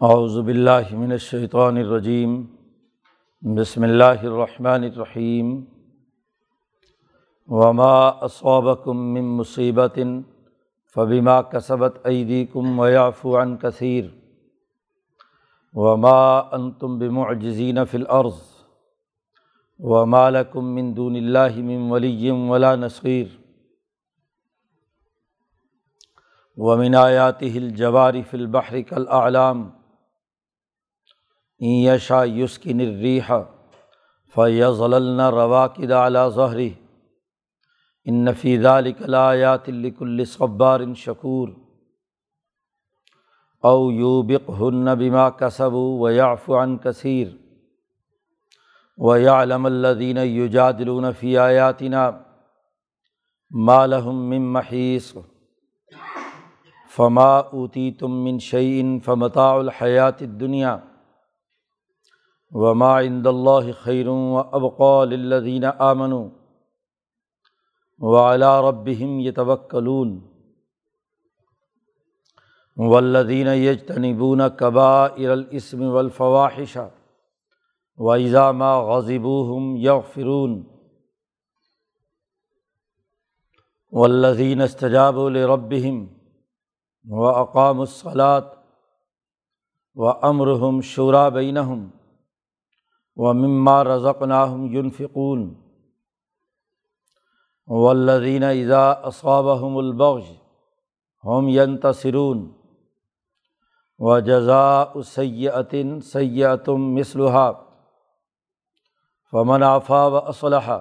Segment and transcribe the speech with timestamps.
[0.00, 2.32] باللہ من الشیطان الرجیم،
[3.42, 5.54] بسم اللہ الرحمن الرحیم،
[7.48, 9.98] وما اصابکم من مصیبت
[10.94, 14.04] فبما کسبت ایدیکم ویعفو عن کثیر،
[15.74, 18.38] وما انتم بمعجزین فی الارض،
[19.80, 23.26] وما لکم من دون اللہ من ولی ولا نصیر،
[26.56, 29.68] ومن آیاتہ الجوار فی البحر کالاعلام
[31.60, 33.32] یشا یسکن الریح
[34.34, 36.72] فیض النا رواقد علی ظہری
[38.04, 41.48] ان نفیز الکلایات الکل صبار شکور
[43.62, 47.28] او یوبق ہن بما کسب و یاف عن کثیر
[48.98, 52.10] و یعلم الدین یجادلون فی آیاتنا
[53.50, 55.12] مالہم من محیص
[56.96, 60.78] فما اوتی تم من شعین فمتاء الحیات دنیا
[62.52, 66.12] وما عند اللہ خیر و ابقال الدین آمن
[68.00, 70.20] و علا ربہم یتوکلون
[72.76, 76.76] والذین یجتنبون کبائر الاسم والفواحش
[77.98, 80.62] و ما غضبوہم یغفرون
[83.92, 86.06] والذین استجابوا لربہم
[87.04, 88.54] و اقام الصلاۃ
[89.94, 91.88] و امرحم شعرا بینہم
[93.16, 95.54] و مما رضق ناہم یونفقون
[97.66, 100.24] ولدین اذا اصابہم البغش
[101.24, 102.52] ہم ین تصرون
[103.98, 107.52] و جزا سیعتن سیاتم مصلحہ
[109.32, 110.80] فمن آفا و اسلحہ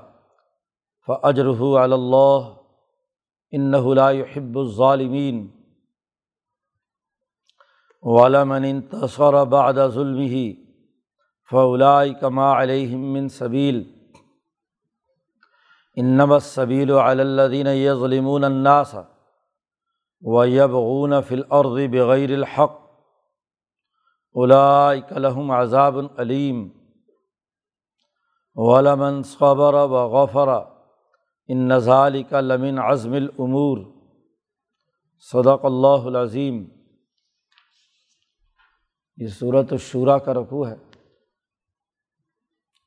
[1.07, 2.55] فجرح اللّہ
[3.93, 5.47] لا يحب الظالمین
[8.01, 10.64] ولمن تصور بعد ظلم
[11.51, 13.83] فولا کما علیہمن صبیل
[15.95, 18.95] انب صبیل الدین ظلمون الناس
[20.21, 22.83] و یبغون فل عرض بغیر الحق
[24.35, 26.67] الحم عذاب العلیم
[28.55, 30.49] ولمن صبر و غفر
[31.49, 33.77] ان نظال کا لمن عزم العمور
[35.31, 36.65] صدق اللہ العظیم
[39.17, 40.75] یہ صورت الشورا کا رقوع ہے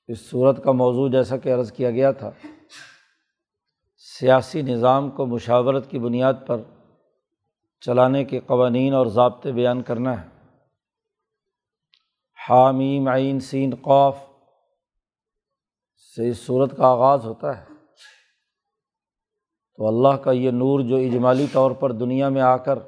[0.09, 2.31] اس صورت کا موضوع جیسا کہ عرض کیا گیا تھا،
[3.97, 6.61] سیاسی نظام کو مشاورت کی بنیاد پر
[7.81, 10.29] چلانے کے قوانین اور ضابطے بیان کرنا ہے۔
[12.49, 14.17] حامیم عین سین قوف
[16.17, 17.65] سے اس صورت کا آغاز ہوتا ہے۔
[19.77, 22.79] تو اللہ کا یہ نور جو اجمالی طور پر دنیا میں آ کر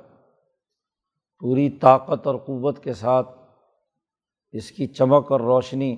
[1.39, 3.29] پوری طاقت اور قوت کے ساتھ
[4.53, 5.97] اس کی چمک اور روشنی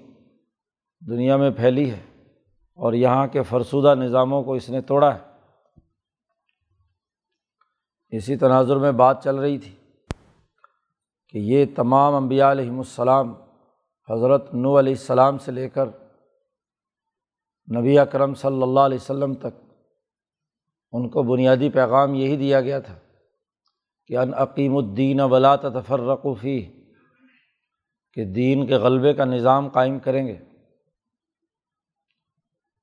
[1.08, 2.00] دنیا میں پھیلی ہے
[2.74, 5.20] اور یہاں کے فرسودہ نظاموں کو اس نے توڑا ہے۔
[8.16, 9.74] اسی تناظر میں بات چل رہی تھی
[11.28, 13.34] کہ یہ تمام انبیاء علیہم السلام
[14.10, 15.86] حضرت نو علیہ السلام سے لے کر
[17.76, 19.72] نبی اکرم صلی اللہ علیہ وسلم تک
[20.92, 22.94] ان کو بنیادی پیغام یہی دیا گیا تھا
[24.06, 26.82] کہ ان عقیم الدین ولا تفرقفی
[28.12, 30.51] کہ دین کے غلبے کا نظام قائم کریں گے۔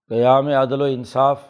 [0.10, 1.42] قیام عدل و انصاف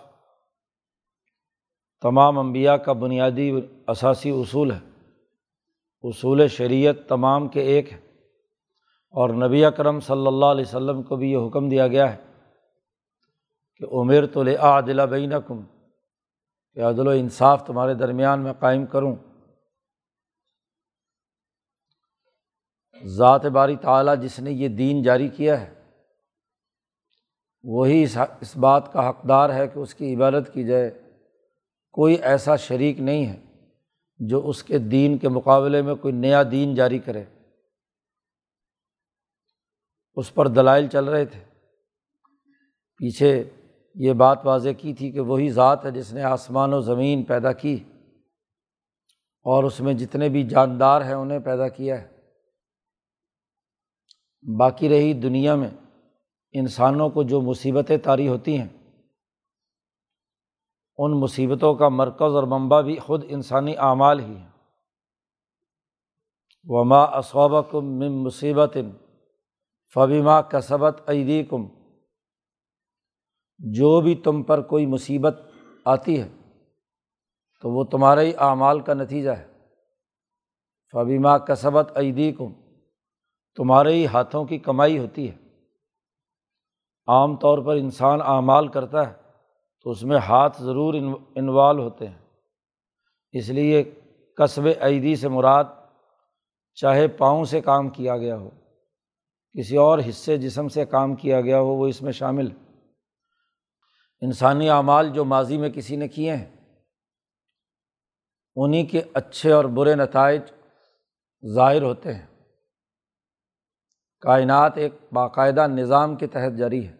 [2.01, 3.51] تمام انبیاء کا بنیادی
[3.87, 4.79] اثاثی اصول ہے۔
[6.01, 7.97] اصول شریعت تمام کے ایک ہے۔
[9.09, 12.17] اور نبی اکرم صلی اللہ علیہ وسلم کو بھی یہ حکم دیا گیا ہے
[13.75, 15.61] کہ عمر تو لے عدلہ بین کم
[16.73, 19.15] کہ عدل و انصاف تمہارے درمیان میں قائم کروں۔
[23.03, 25.78] ذات باری تعلیٰ جس نے یہ دین جاری کیا ہے
[27.63, 28.05] وہی
[28.41, 31.01] اس بات کا حقدار ہے کہ اس کی عبادت کی جائے۔
[31.91, 33.39] کوئی ایسا شریک نہیں ہے
[34.17, 37.23] جو اس کے دین کے مقابلے میں کوئی نیا دین جاری کرے۔
[40.15, 41.43] اس پر دلائل چل رہے تھے۔
[42.97, 43.49] پیچھے
[43.95, 47.51] یہ بات واضح کی تھی کہ وہی ذات ہے جس نے آسمان و زمین پیدا
[47.51, 47.83] کی
[49.43, 52.07] اور اس میں جتنے بھی جاندار ہیں انہیں پیدا کیا ہے۔
[54.57, 55.69] باقی رہی دنیا میں
[56.51, 58.67] انسانوں کو جو مصیبتیں طاری ہوتی ہیں،
[60.97, 64.49] ان مصیبتوں کا مرکز اور منبع بھی خود انسانی اعمال ہی ہیں۔
[66.63, 68.77] وما اسوبہ کم مم مصیبت
[69.93, 71.67] فبیما کسبت عیدی کم
[73.57, 75.39] جو بھی تم پر کوئی مصیبت
[75.85, 76.29] آتی ہے،
[77.61, 79.47] تو وہ تمہارے ہی اعمال کا نتیجہ ہے۔
[80.91, 82.53] فبیما کسبت عیدی کم
[83.55, 85.48] تمہارے ہی ہاتھوں کی کمائی ہوتی ہے۔
[87.09, 89.13] عام طور پر انسان اعمال کرتا ہے،
[89.83, 90.93] تو اس میں ہاتھ ضرور
[91.35, 92.17] انوالو ہوتے ہیں۔
[93.31, 93.83] اس لیے
[94.37, 95.63] قصب عیدی سے مراد
[96.75, 98.49] چاہے پاؤں سے کام کیا گیا ہو،
[99.59, 102.47] کسی اور حصے جسم سے کام کیا گیا ہو، وہ اس میں شامل
[104.21, 106.55] انسانی اعمال جو ماضی میں کسی نے کیے ہیں
[108.55, 110.41] انہیں کے اچھے اور برے نتائج
[111.53, 112.25] ظاہر ہوتے ہیں۔
[114.21, 116.98] کائنات ایک باقاعدہ نظام کے تحت جاری ہے۔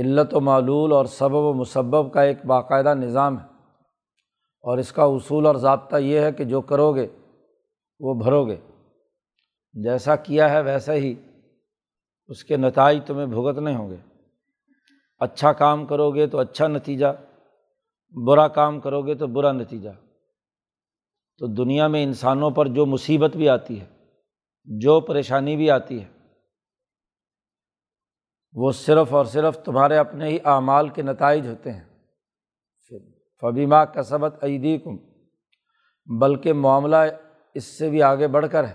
[0.00, 3.44] علت و معلول اور سبب و مسبب کا ایک باقاعدہ نظام ہے۔
[4.62, 7.06] اور اس کا اصول اور ضابطہ یہ ہے کہ جو کرو گے
[8.00, 8.56] وہ بھرو گے
[9.72, 11.14] جیسا کیا ہے ویسا ہی
[12.26, 13.96] اس کے نتائج تمہیں بھگتنے ہوں گے۔
[15.18, 17.06] اچھا کام کرو گے تو اچھا نتیجہ،
[18.26, 19.90] برا کام کرو گے تو برا نتیجہ۔
[21.38, 23.86] تو دنیا میں انسانوں پر جو مصیبت بھی آتی ہے،
[24.64, 26.17] جو پریشانی بھی آتی ہے
[28.52, 31.84] وہ صرف اور صرف تمہارے اپنے ہی اعمال کے نتائج ہوتے ہیں۔
[33.40, 34.96] فبیما کسبت عیدی کم
[36.18, 36.96] بلکہ معاملہ
[37.54, 38.74] اس سے بھی آگے بڑھ کر ہے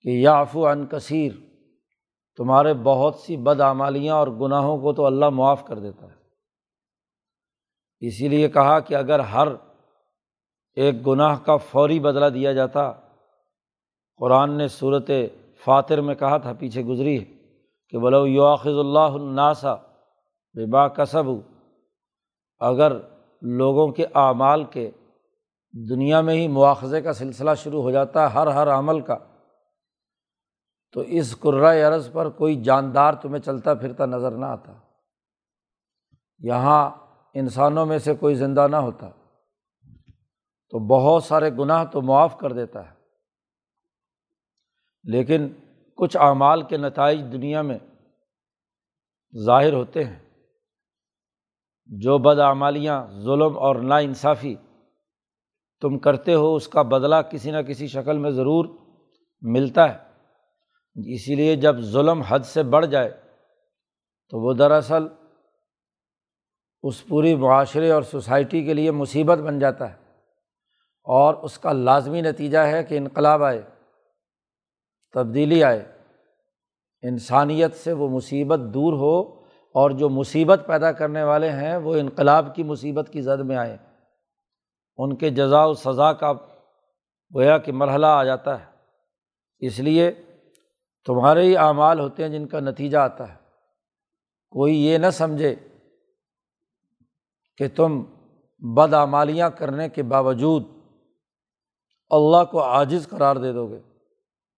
[0.00, 1.32] کہ یافو عن کثیر،
[2.36, 6.16] تمہارے بہت سی بدعمالیاں اور گناہوں کو تو اللہ معاف کر دیتا ہے۔
[8.00, 9.48] اسی لیے کہا کہ اگر ہر
[10.74, 12.92] ایک گناہ کا فوری بدلہ دیا جاتا،
[14.16, 15.10] قرآن نے صورت
[15.64, 17.35] فاتر میں کہا تھا، پیچھے گزری ہے۔
[17.88, 19.74] کہ بولو یواخذ اللہ الناسا
[20.54, 21.24] ببا کسب
[22.58, 22.96] اگر
[23.42, 24.90] لوگوں کے اعمال کے
[25.90, 29.16] دنیا میں ہی مواخذے کا سلسلہ شروع ہو جاتا ہے ہر ہر عمل کا،
[30.92, 34.72] تو اس قرۂۂ عرض پر کوئی جاندار تمہیں چلتا پھرتا نظر نہ آتا۔
[36.38, 36.90] یہاں
[37.34, 39.10] انسانوں میں سے کوئی زندہ نہ ہوتا۔
[40.70, 42.94] تو بہت سارے گناہ تو معاف کر دیتا ہے۔
[45.04, 45.48] لیکن
[45.96, 47.78] کچھ اعمال کے نتائج دنیا میں
[49.44, 50.18] ظاہر ہوتے ہیں۔
[51.86, 54.54] جو بدعمالیاں، ظلم اور نا انصافی
[55.80, 58.64] تم کرتے ہو، اس کا بدلہ کسی نہ کسی شکل میں ضرور
[59.40, 59.98] ملتا ہے۔
[61.14, 63.10] اسی لیے جب ظلم حد سے بڑھ جائے،
[64.28, 65.06] تو وہ دراصل
[66.82, 69.96] اس پوری معاشرے اور سوسائٹی کے لیے مصیبت بن جاتا ہے۔
[71.04, 73.62] اور اس کا لازمی نتیجہ ہے کہ انقلاب آئے۔
[75.16, 75.92] تبدیلی آئے۔
[77.02, 79.40] انسانیت سے وہ مصیبت دور ہو
[79.74, 83.76] اور جو مصیبت پیدا کرنے والے ہیں وہ انقلاب کی مصیبت کی زد میں آئے۔
[84.96, 86.32] ان کے جزا و سزا کا
[87.34, 88.64] گویا کہ مرحلہ آ جاتا ہے۔
[89.58, 90.12] اس لیے
[91.06, 93.38] تمہارے ہی اعمال ہوتے ہیں جن کا نتیجہ آتا ہے۔
[94.50, 95.54] کوئی یہ نہ سمجھے
[97.56, 98.04] کہ تم
[98.58, 100.64] بدعمالیاں کرنے کے باوجود
[102.10, 103.95] اللہ کو عاجز قرار دے دو گے۔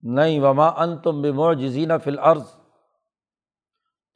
[0.02, 2.46] نہیں، وما ان تم بمو جزینہ فی العرض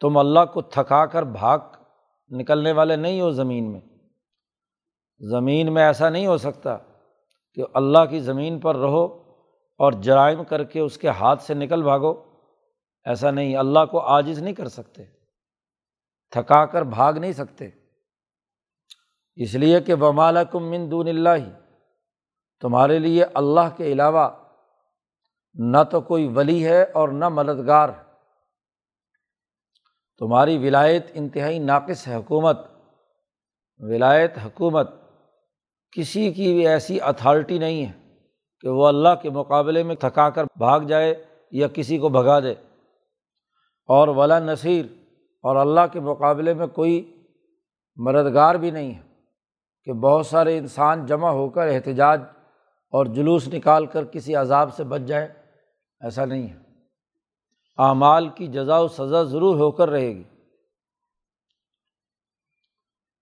[0.00, 1.58] تم اللہ کو تھکا کر بھاگ
[2.30, 3.80] نکلنے والے نہیں ہو زمین میں۔
[5.20, 6.76] زمین میں ایسا نہیں ہو سکتا
[7.54, 9.04] کہ اللہ کی زمین پر رہو
[9.78, 12.12] اور جرائم کر کے اس کے ہاتھ سے نکل بھاگو۔
[13.04, 15.04] ایسا نہیں، اللہ کو عاجز نہیں کر سکتے،
[16.30, 17.68] تھکا کر بھاگ نہیں سکتے۔
[19.34, 21.50] اس لیے کہ بمالا کم من دون اللہ ہی
[22.60, 24.28] تمہارے لیے اللہ کے علاوہ
[25.54, 27.88] نہ تو کوئی ولی ہے اور نہ مددگار
[30.18, 32.58] تمہاری ولایت انتہائی ناقص ہے، حکومت۔
[33.78, 34.90] ولایت، حکومت،
[35.92, 37.92] کسی کی بھی ایسی اتھارٹی نہیں ہے
[38.60, 42.52] کہ وہ اللہ کے مقابلے میں تھکا کر بھاگ جائے یا کسی کو بھگا دے۔
[43.88, 44.86] اور ولا نصیر،
[45.42, 47.24] اور اللہ کے مقابلے میں کوئی
[47.96, 49.02] مددگار بھی نہیں ہے
[49.84, 52.20] کہ بہت سارے انسان جمع ہو کر احتجاج
[52.90, 55.41] اور جلوس نکال کر کسی عذاب سے بچ جائے
[56.02, 56.56] ایسا نہیں ہے۔
[57.78, 60.24] اعمال کی جزا و سزا ضرور ہو کر رہے گی۔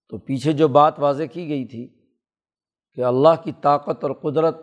[0.09, 1.89] تو پیچھے جو بات واضح کی گئی تھی
[2.95, 4.57] کہ اللہ کی طاقت اور قدرت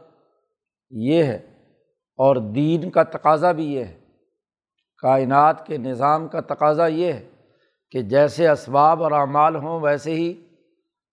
[0.89, 1.69] یہ ہے
[2.15, 3.99] اور دین کا تقاضا بھی یہ ہے۔
[4.97, 7.29] کائنات کے نظام کا تقاضا یہ ہے
[7.91, 10.47] کہ جیسے اسباب اور اعمال ہوں، ویسے ہی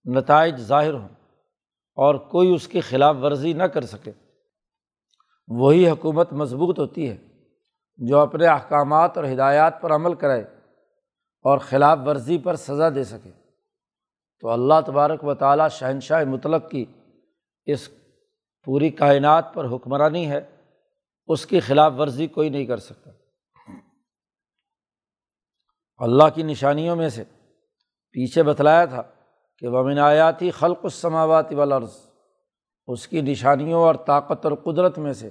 [0.04, 1.08] نتائج ظاہر ہوں
[1.94, 4.12] اور کوئی اس کی خلاف ورزی نہ کر سکے۔
[5.48, 7.16] وہی حکومت مضبوط ہوتی ہے
[7.96, 10.40] جو اپنے احکامات اور ہدایات پر عمل کرے
[11.42, 13.30] اور خلاف ورزی پر سزا دے سکے۔
[14.40, 16.84] تو اللہ تبارک و تعالیٰ شہنشاہ مطلق کی
[17.66, 17.88] اس
[18.64, 20.56] پوری کائنات پر حکمرانی ہے،
[21.26, 23.10] اس کی خلاف ورزی کوئی نہیں کر سکتا۔
[25.96, 27.24] اللہ کی نشانیوں میں سے
[28.12, 29.02] پیچھے بتلایا تھا
[29.58, 31.90] کہ ومن آیاتی خلق السماوات والارض
[32.87, 35.31] اس کی نشانیوں اور طاقت اور قدرت میں سے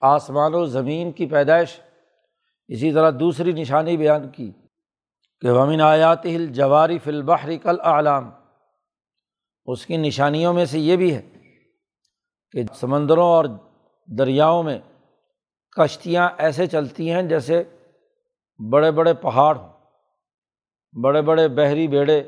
[0.00, 1.80] آسمان و زمین کی پیدائش۔
[2.68, 4.50] اسی طرح دوسری نشانی بیان کی
[5.40, 8.30] کہ ومن آیات ہل جواری فلبحری کل اعلام
[9.66, 11.22] اس کی نشانیوں میں سے یہ بھی ہے
[12.50, 13.44] کہ سمندروں اور
[14.18, 14.78] دریاؤں میں
[15.70, 17.62] کشتیاں ایسے چلتی ہیں جیسے
[18.70, 19.68] بڑے بڑے پہاڑ ہوں،
[21.02, 22.22] بڑے بڑے بحری بیڑے۔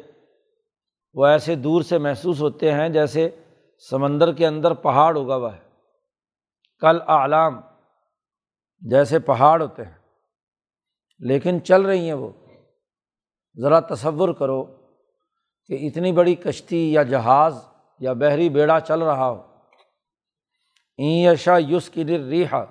[1.15, 3.29] وہ ایسے دور سے محسوس ہوتے ہیں جیسے
[3.89, 5.61] سمندر کے اندر پہاڑ اگا ہوا ہے۔
[6.79, 7.61] کل اعلام
[8.81, 9.99] جیسے پہاڑ ہوتے ہیں،
[11.19, 12.33] لیکن چل رہی ہیں وہ۔
[13.57, 14.65] ذرا تصور کرو
[15.67, 17.65] کہ اتنی بڑی کشتی یا جہاز
[18.01, 19.43] یا بحری بیڑا چل رہا ہو۔
[20.99, 22.65] ایشا یوس کی ریحا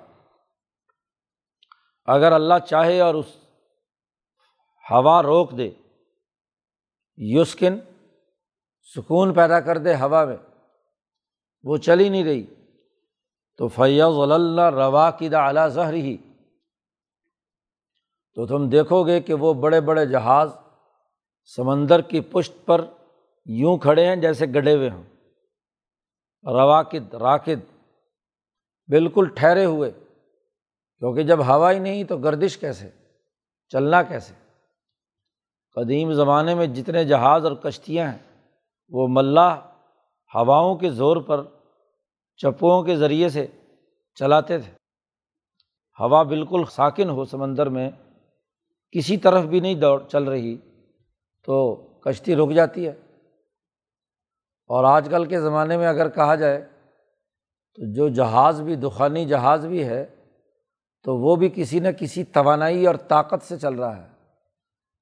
[2.04, 3.36] اگر اللہ چاہے اور اس
[4.90, 5.70] ہوا روک دے
[7.18, 7.78] یوسکن
[8.96, 10.36] سکون پیدا کر دے ہوا میں۔
[11.62, 12.46] وہ چل ہی نہیں رہی۔
[13.56, 16.16] تو فیض اللہ روا کی دا اعلیٰ زہر ہی
[18.34, 20.52] تو تم دیکھو گے کہ وہ بڑے بڑے جہاز
[21.56, 22.84] سمندر کی پشت پر
[23.46, 25.02] یوں کھڑے ہیں جیسے گڑے ہوئے ہوں۔
[26.44, 27.82] رواقد راکد،
[28.88, 29.90] بالکل ٹھہرے ہوئے۔
[30.98, 32.90] کیونکہ جب ہوا ہی نہیں تو گردش کیسے؟
[33.68, 34.34] چلنا کیسے؟
[35.74, 38.48] قدیم زمانے میں جتنے جہاز اور کشتیاں ہیں،
[38.88, 39.69] وہ ملاح
[40.34, 41.44] ہواؤں کے زور پر،
[42.36, 43.46] چپوؤں کے ذریعے سے
[44.14, 44.72] چلاتے تھے۔
[46.00, 47.90] ہوا بالکل ساکن ہو سمندر میں،
[48.90, 50.56] کسی طرف بھی نہیں دوڑ چل رہی،
[51.44, 52.92] تو کشتی رک جاتی ہے۔
[54.66, 56.68] اور آج کل کے زمانے میں اگر کہا جائے
[57.74, 60.06] تو جو جہاز بھی، دخانی جہاز بھی ہے،
[61.02, 64.08] تو وہ بھی کسی نہ کسی توانائی اور طاقت سے چل رہا ہے۔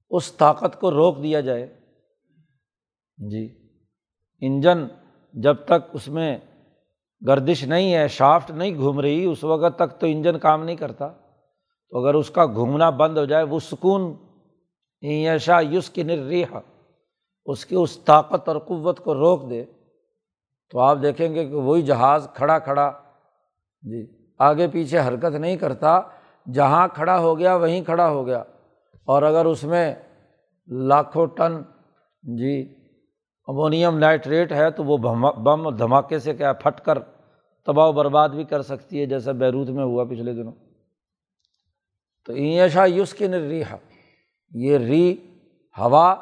[0.09, 1.79] اس طاقت کو روک دیا جائے۔
[3.17, 3.69] جی
[4.41, 4.77] انجن
[5.33, 6.37] جب تک اس میں
[7.27, 11.07] گردش نہیں ہے، شافٹ نہیں گھوم رہی، اس وقت تک تو انجن کام نہیں کرتا۔
[11.89, 14.15] تو اگر اس کا گھومنا بند ہو جائے، وہ سکون۔
[15.39, 16.59] شاہ یوس کی نریحا
[17.45, 19.65] اس کی اس طاقت اور قوت کو روک دے۔
[20.71, 22.91] تو آپ دیکھیں گے کہ وہی جہاز کھڑا کھڑا
[23.81, 24.05] جی
[24.39, 26.01] آگے پیچھے حرکت نہیں کرتا۔
[26.53, 28.43] جہاں کھڑا ہو گیا، وہیں کھڑا ہو گیا۔
[29.05, 29.95] اور اگر اس میں
[30.67, 31.61] لاکھوں ٹن
[32.23, 32.78] جی
[33.49, 36.97] امونیم نائٹریٹ ہے تو وہ بم دھماکے سے کیا پھٹ کر
[37.67, 40.51] تباہ و برباد بھی کر سکتی ہے جیسا بیروت میں ہوا پچھلے دنوں۔
[42.25, 43.77] تو ایشا یوس کی نریحا
[44.51, 45.13] یہ ری
[45.75, 46.15] ہوا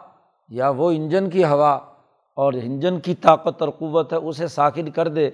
[0.50, 1.74] یا وہ انجن کی ہوا
[2.38, 5.29] اور انجن کی طاقت اور قوت ہے، اسے ساکن کر دے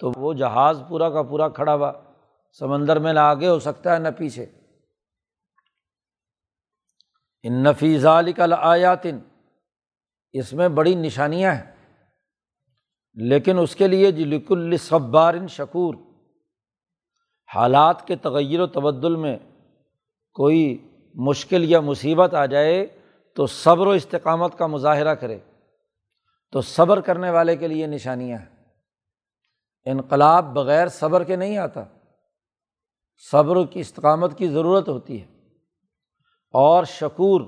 [0.00, 1.92] تو وہ جہاز پورا کا پورا کھڑا ہوا،
[2.58, 4.46] سمندر میں نہ آگے ہو سکتا ہے نہ پیچھے۔
[7.42, 9.18] ان نفیز علی کل آیاتن
[10.38, 11.72] اس میں بڑی نشانیاں ہیں۔
[13.14, 15.94] لیکن اس کے لیے جی جلک الصبارن شکور،
[17.54, 19.38] حالات کے تغیر و تبدل میں
[20.32, 22.86] کوئی مشکل یا مصیبت آ جائے
[23.34, 25.38] تو صبر و استقامت کا مظاہرہ کرے۔
[26.52, 28.56] تو صبر کرنے والے کے لیے نشانیاں ہیں۔
[29.84, 31.84] انقلاب بغیر صبر کے نہیں آتا۔
[33.30, 35.26] صبر کی استقامت کی ضرورت ہوتی ہے۔
[36.50, 37.40] اور شکور،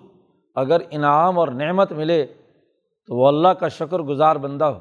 [0.54, 2.26] اگر انعام اور نعمت ملے
[3.10, 4.78] تو وہ اللہ کا شکر گزار بندہ ہو۔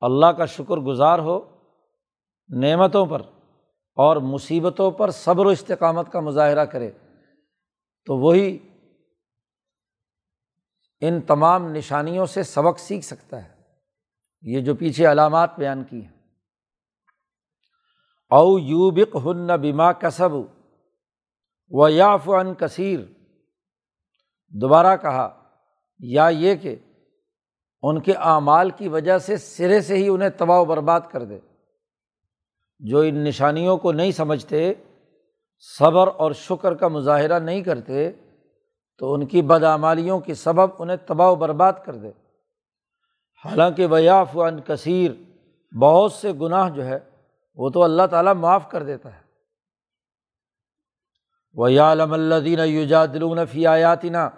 [0.00, 1.58] اللہ کا شکر گزار ہو
[2.48, 3.22] نعمتوں پر
[3.94, 6.90] اور مصیبتوں پر صبر و استقامت کا مظاہرہ کرے۔
[8.04, 8.58] تو وہی
[11.00, 13.54] ان تمام نشانیوں سے سبق سیکھ سکتا ہے۔
[14.42, 16.12] یہ جو پیچھے علامات بیان کی ہیں۔
[18.30, 20.30] او یوبک ہن بیما کسب
[21.70, 23.00] و یاف ان کثیر۔
[24.48, 25.40] دوبارہ کہا
[25.98, 26.76] یا یہ کہ
[27.82, 31.38] ان کے اعمال کی وجہ سے سرے سے ہی انہیں تباہ و برباد کر دے۔
[32.78, 34.74] جو ان نشانیوں کو نہیں سمجھتے،
[35.78, 38.10] صبر اور شکر کا مظاہرہ نہیں کرتے،
[38.98, 42.10] تو ان کی بدعمالیوں کی سبب انہیں تباہ و برباد کر دے۔
[43.44, 45.10] حالانکہ ویاف ان کثیر،
[45.76, 46.98] بہت سے گناہ جو ہے،
[47.54, 49.24] وہ تو اللہ تعالیٰ معاف کر دیتا ہے۔
[51.52, 54.28] وہ یا علم اللہ یوجا دلون فی آیاتینہ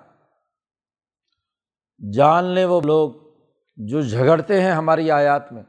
[2.12, 3.10] جان لیں وہ لوگ
[3.76, 5.62] جو جھگڑتے ہیں ہماری آیات میں۔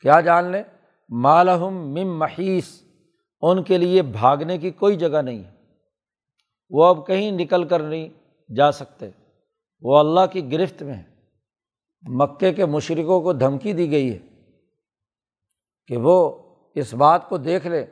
[0.00, 0.62] کیا جان لیں؟
[1.08, 2.82] مالحم مم محیث
[3.40, 5.50] ان کے لیے بھاگنے کی کوئی جگہ نہیں ہے۔
[6.70, 8.08] وہ اب کہیں نکل کر نہیں
[8.56, 9.10] جا سکتے۔
[9.80, 11.12] وہ اللہ کی گرفت میں ہے
[12.08, 14.18] مکے کے مشرقوں کو دھمکی دی گئی ہے
[15.86, 16.38] کہ وہ
[16.74, 17.86] اس بات کو دیکھ لے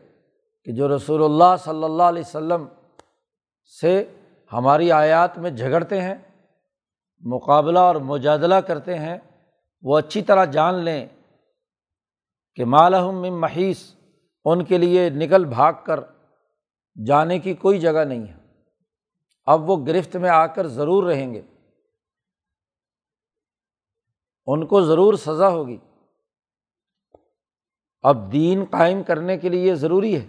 [0.64, 2.66] کہ جو رسول اللہ صلی اللہ علیہ وسلم
[3.80, 4.04] سے
[4.52, 6.14] ہماری آیات میں جھگڑتے ہیں
[7.20, 9.18] مقابلہ اور مجادلہ کرتے ہیں،
[9.82, 11.06] وہ اچھی طرح جان لیں
[12.54, 13.94] کہ مالحم محیث
[14.44, 16.00] ان کے لیے نکل بھاگ کر
[17.06, 18.36] جانے کی کوئی جگہ نہیں ہے۔
[19.46, 21.42] اب وہ گرفت میں آ کر ضرور رہیں گے۔
[24.46, 25.78] ان کو ضرور سزا ہوگی۔
[28.02, 30.26] اب دین قائم کرنے کے لیے ضروری ہے۔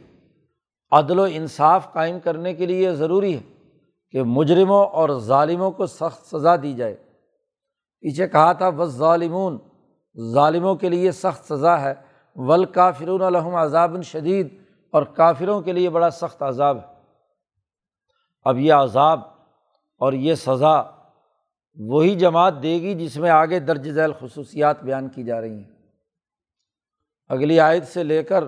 [0.91, 3.60] عدل و انصاف قائم کرنے کے لیے ضروری ہے۔
[4.11, 6.93] کہ مجرموں اور ظالموں کو سخت سزا دی جائے۔
[7.99, 9.57] پیچھے کہا تھا بس ظالمون
[10.33, 11.93] ظالموں کے لیے سخت سزا ہے۔
[12.35, 14.57] ول کافرون الحم عذاب شدید
[14.91, 16.93] اور کافروں کے لیے بڑا سخت عذاب ہے۔
[18.43, 19.19] اب یہ عذاب
[19.97, 20.81] اور یہ سزا
[21.75, 25.71] وہی جماعت دے گی جس میں آگے درج ذیل خصوصیات بیان کی جا رہی ہیں۔
[27.29, 28.43] اگلی آیت سے لے کر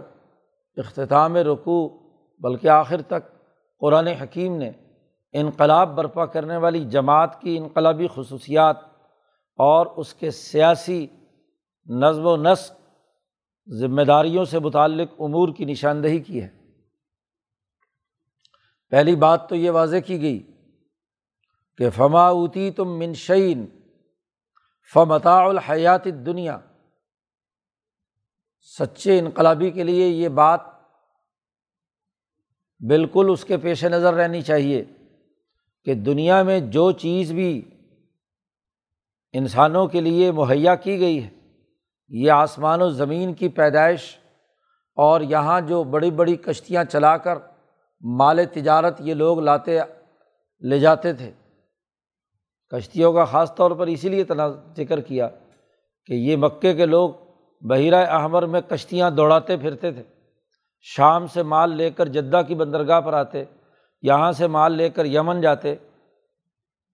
[0.77, 1.89] اختتام رکوع،
[2.39, 3.47] بلکہ آخر تک
[3.79, 4.71] قرآن حکیم نے
[5.33, 8.77] انقلاب برپا کرنے والی جماعت کی انقلابی خصوصیات
[9.55, 11.07] اور اس کے سیاسی
[11.85, 12.73] نظم و نسق
[13.69, 16.49] ذمہ داریوں سے متعلق امور کی نشاندہی کی ہے۔
[18.89, 20.51] پہلی بات تو یہ واضح کی گئی
[21.77, 23.65] کہ فما اوتی تم منشین
[24.93, 26.59] فمتا الحیات دنیا
[28.79, 30.61] سچے انقلابی کے لیے یہ بات
[32.79, 34.85] بالکل اس کے پیش نظر رہنی چاہیے۔
[35.85, 37.61] کہ دنیا میں جو چیز بھی
[39.33, 41.29] انسانوں کے لیے مہیا کی گئی ہے،
[42.07, 44.17] یہ آسمان و زمین کی پیدائش
[44.95, 47.37] اور یہاں جو بڑی بڑی کشتیاں چلا کر
[48.01, 49.79] مال تجارت یہ لوگ لاتے،
[50.61, 51.31] لے جاتے تھے۔
[52.69, 54.47] کشتیوں کا خاص طور پر اسی لیے تنا
[54.77, 55.29] ذکر کیا
[56.05, 57.09] کہ یہ مکے کے لوگ
[57.61, 60.03] بحیرہ احمر میں کشتیاں دوڑاتے پھرتے تھے۔
[60.81, 63.43] شام سے مال لے کر جدہ کی بندرگاہ پر آتے۔
[64.03, 65.75] یہاں سے مال لے کر یمن جاتے،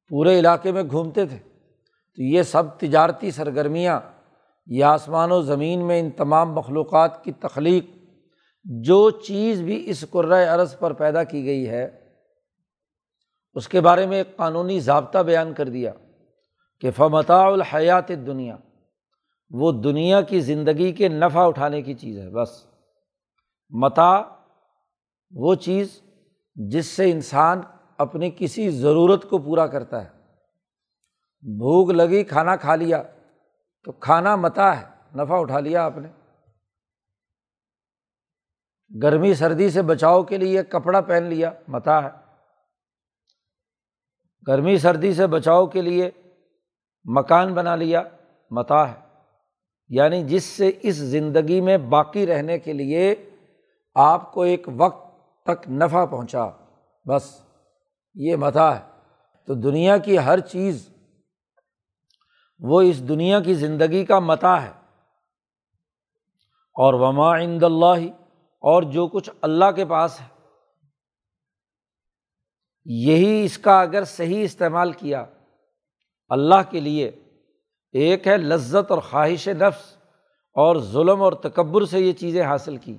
[0.07, 1.37] پورے علاقے میں گھومتے تھے۔
[2.15, 4.01] تو یہ سب تجارتی سرگرمیاں،
[4.67, 7.85] یہ آسمان و زمین میں ان تمام مخلوقات کی تخلیق
[8.63, 11.89] جو چیز بھی اس قرۂۂ عرض پر پیدا کی گئی ہے،
[13.53, 15.91] اس کے بارے میں ایک قانونی ضابطہ بیان کر دیا
[16.81, 18.57] کہ فمتا الحیات دنیا
[19.49, 22.67] وہ دنیا کی زندگی کے نفع اٹھانے کی چیز ہے، بس۔
[23.69, 24.21] متا
[25.31, 26.01] وہ چیز
[26.67, 27.61] جس سے انسان
[27.97, 30.09] اپنی کسی ضرورت کو پورا کرتا ہے۔
[31.41, 33.03] بھوک لگی، کھانا کھا لیا،
[33.83, 36.07] تو کھانا متا ہے، نفع اٹھا لیا آپ نے۔
[39.03, 42.09] گرمی، سردی سے بچاؤ کے لیے کپڑا پہن لیا، متا ہے۔
[44.47, 46.11] گرمی، سردی سے بچاؤ کے لیے
[47.03, 48.01] مکان بنا لیا،
[48.51, 48.99] متا ہے۔
[49.89, 53.15] یعنی جس سے اس زندگی میں باقی رہنے کے لیے
[53.95, 55.08] آپ کو ایک وقت
[55.53, 56.45] تک نفع پہنچا۔
[57.05, 57.41] بس،
[58.15, 58.89] یہ متا ہے۔
[59.47, 60.89] تو دنیا کی ہر چیز،
[62.59, 64.71] وہ اس دنیا کی زندگی کا متا ہے۔
[66.73, 68.11] اور وما عند اللہ،
[68.61, 70.27] اور جو کچھ اللہ کے پاس ہے۔
[72.85, 75.25] یہی اس کا اگر صحیح استعمال کیا،
[76.29, 77.07] اللہ کے لیے،
[77.91, 79.97] ایک ہے لذت اور خواہش نفس
[80.53, 82.97] اور ظلم اور تکبر سے یہ چیزیں حاصل کی۔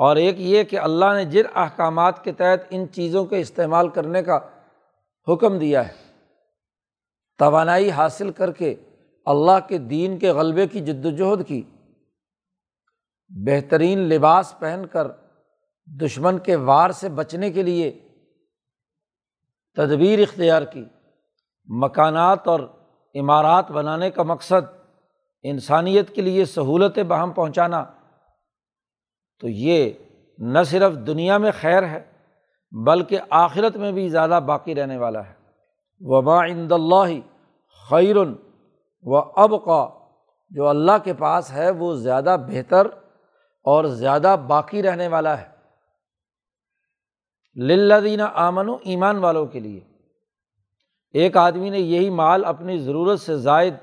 [0.00, 4.22] اور ایک یہ کہ اللہ نے جن احکامات کے تحت ان چیزوں کے استعمال کرنے
[4.22, 4.38] کا
[5.26, 5.94] حکم دیا ہے،
[7.40, 8.74] توانائی حاصل کر کے
[9.26, 11.62] اللہ کے دین کے غلبے کی جد وجہد کی،
[13.30, 15.06] بہترین لباس پہن کر
[15.88, 17.90] دشمن کے وار سے بچنے کے لیے
[19.76, 20.84] تدبیر اختیار کی،
[21.68, 22.60] مکانات اور
[23.14, 24.74] عمارات بنانے کا مقصد،
[25.44, 27.84] انسانیت کے لیے سہولت بہم پہنچانا
[29.40, 29.90] تو یہ
[30.38, 32.02] نہ صرف دنیا میں خیر ہے،
[32.86, 35.32] بلکہ آخرت میں بھی زیادہ باقی رہنے والا ہے۔
[36.00, 37.20] وبا عند اللہ
[37.90, 38.34] خیرن
[39.02, 39.88] و اب کا
[40.50, 42.86] جو اللہ کے پاس ہے، وہ زیادہ بہتر
[43.64, 45.46] اور زیادہ باقی رہنے والا ہے۔
[47.56, 49.80] للدینہ آمن و ایمان والوں کے لیے۔
[51.12, 53.74] ایک آدمی نے یہی مال اپنی ضرورت سے زائد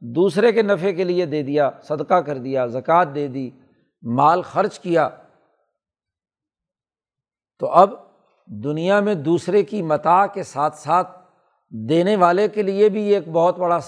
[0.00, 3.50] دوسرے کے نفع کے لیے دے دیا، صدقہ کر دیا، زکوٰۃ دے دی۔
[4.02, 5.08] مال خرچ کیا،
[7.58, 7.90] تو اب
[8.46, 11.18] دنیا میں دوسرے کی متا کے ساتھ ساتھ
[11.70, 13.78] دینے والے کے لیے بھی ایک بہت بڑا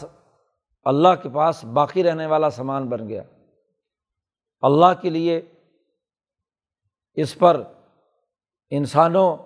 [0.85, 3.23] اللہ کے پاس باقی رہنے والا سامان بن گیا۔
[4.61, 5.41] اللہ کے لیے
[7.15, 7.63] اس پر
[8.71, 9.37] انسانوں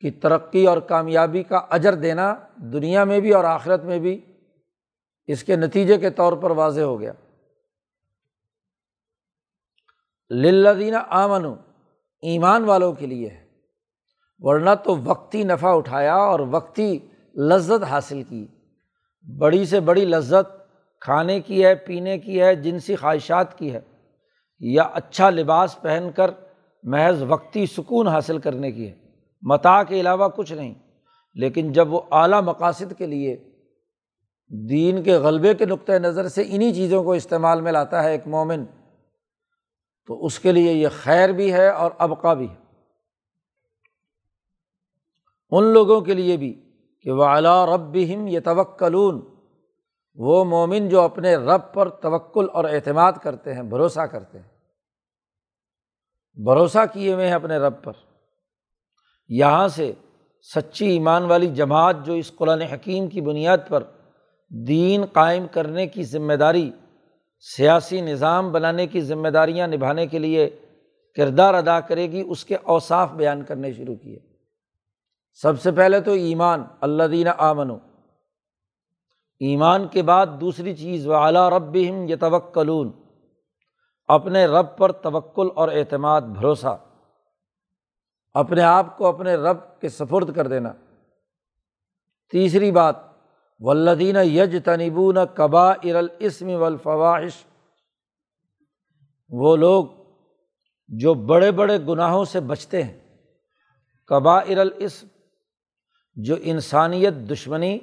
[0.00, 4.20] کی ترقی اور کامیابی کا اجر دینا دنیا میں بھی اور آخرت میں بھی
[5.26, 7.12] اس کے نتیجے کے طور پر واضح ہو گیا۔
[10.30, 11.44] للدینہ آمن
[12.22, 13.44] ایمان والوں کے لیے ہے۔
[14.38, 16.98] ورنہ تو وقتی نفع اٹھایا اور وقتی
[17.36, 18.46] لذت حاصل کی۔
[19.38, 20.56] بڑی سے بڑی لذت
[21.00, 23.80] کھانے کی ہے، پینے کی ہے، جنسی خواہشات کی ہے۔
[24.58, 26.30] یا اچھا لباس پہن کر
[26.82, 28.94] محض وقتی سکون حاصل کرنے کی ہے۔
[29.42, 30.74] متا کے علاوہ کچھ نہیں۔
[31.34, 33.36] لیکن جب وہ اعلیٰ مقاصد کے لیے
[34.68, 38.26] دین کے غلبے کے نقطۂ نظر سے انہیں چیزوں کو استعمال میں لاتا ہے، ایک
[38.26, 38.64] مومن
[40.06, 42.56] تو اس کے لیے یہ خیر بھی ہے اور ابقا بھی ہے۔
[45.50, 49.34] ان لوگوں کے لیے بھی کہ وہ اعلیٰ رب ہم یہ توکلون
[50.14, 54.48] وہ مومن جو اپنے رب پر توکل اور اعتماد کرتے ہیں، بھروسہ کرتے ہیں۔
[56.44, 57.92] بھروسہ کیے ہوئے ہیں اپنے رب پر۔
[59.28, 59.92] یہاں سے
[60.54, 63.84] سچی ایمان والی جماعت جو اس قرآن حکیم کی بنیاد پر
[64.48, 66.70] دین قائم کرنے کی ذمہ داری
[67.56, 70.58] سیاسی نظام بنانے کی ذمہ داریاں نبھانے کے لیے
[71.16, 74.18] کردار ادا کرے گی، اس کے اوصاف بیان کرنے شروع کیے۔
[75.32, 77.70] سب سے پہلے تو ایمان اللہ دینہ آمن
[79.40, 82.92] ایمان کے بعد دوسری چیز و اعلیٰ رب یہ توکلون
[84.08, 86.76] اپنے رب پر توکل اور اعتماد، بھروسہ۔
[88.34, 90.72] اپنے آپ کو اپنے رب کے سفرد کر دینا۔
[92.32, 92.96] تیسری بات
[93.58, 97.44] ولدین یج تنبون قبا ارلسم والفواحش۔
[99.28, 99.86] وہ لوگ
[100.88, 103.16] جو بڑے بڑے گناہوں سے بچتے ہیں۔
[104.06, 105.06] قبا ارلسم
[106.14, 107.78] جو انسانیت دشمنی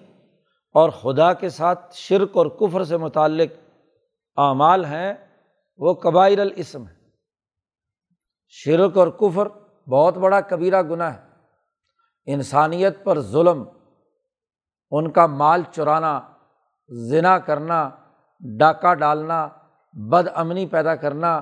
[0.73, 3.51] اور خدا کے ساتھ شرک اور کفر سے متعلق
[4.37, 5.13] اعمال ہیں،
[5.77, 6.93] وہ قبائر الاسم ہے
[8.47, 9.47] شرک اور کفر
[9.89, 11.31] بہت بڑا کبیرہ گناہ ہے۔
[12.25, 13.63] انسانیت پر ظلم
[14.91, 16.19] ان کا مال چرانا
[16.91, 17.89] ذنا کرنا،
[18.41, 19.47] ڈاکہ ڈالنا،
[19.95, 21.39] بد امنی پیدا کرنا،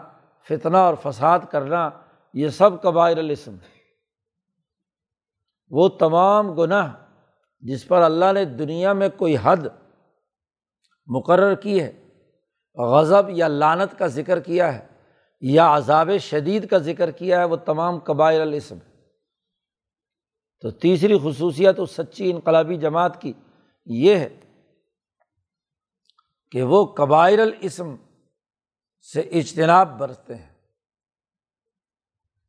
[0.47, 1.89] فتنہ اور فساد کرنا،
[2.33, 3.77] یہ سب قبائر الاسم ہے
[5.71, 6.87] وہ تمام گناہ
[7.63, 9.65] جس پر اللہ نے دنیا میں کوئی حد
[11.07, 11.91] مقرر کی ہے،
[12.77, 14.87] غضب یا لانت کا ذکر کیا ہے
[15.43, 18.77] یا عذاب شدید کا ذکر کیا ہے، وہ تمام قبائل الاسم
[20.61, 23.33] تو تیسری خصوصیت اس سچی انقلابی جماعت کی
[23.85, 24.39] یہ ہے
[26.51, 27.95] کہ وہ قبائل الاسم
[29.13, 30.49] سے اجتناب برتتے ہیں۔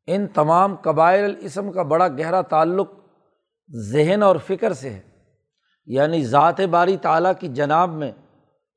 [0.06, 2.90] ان تمام قبائل الاسم کا بڑا گہرا تعلق
[3.74, 5.02] ذہن اور فکر سے ہے۔
[5.86, 8.12] یعنی ذات باری تعلیٰ کی جناب میں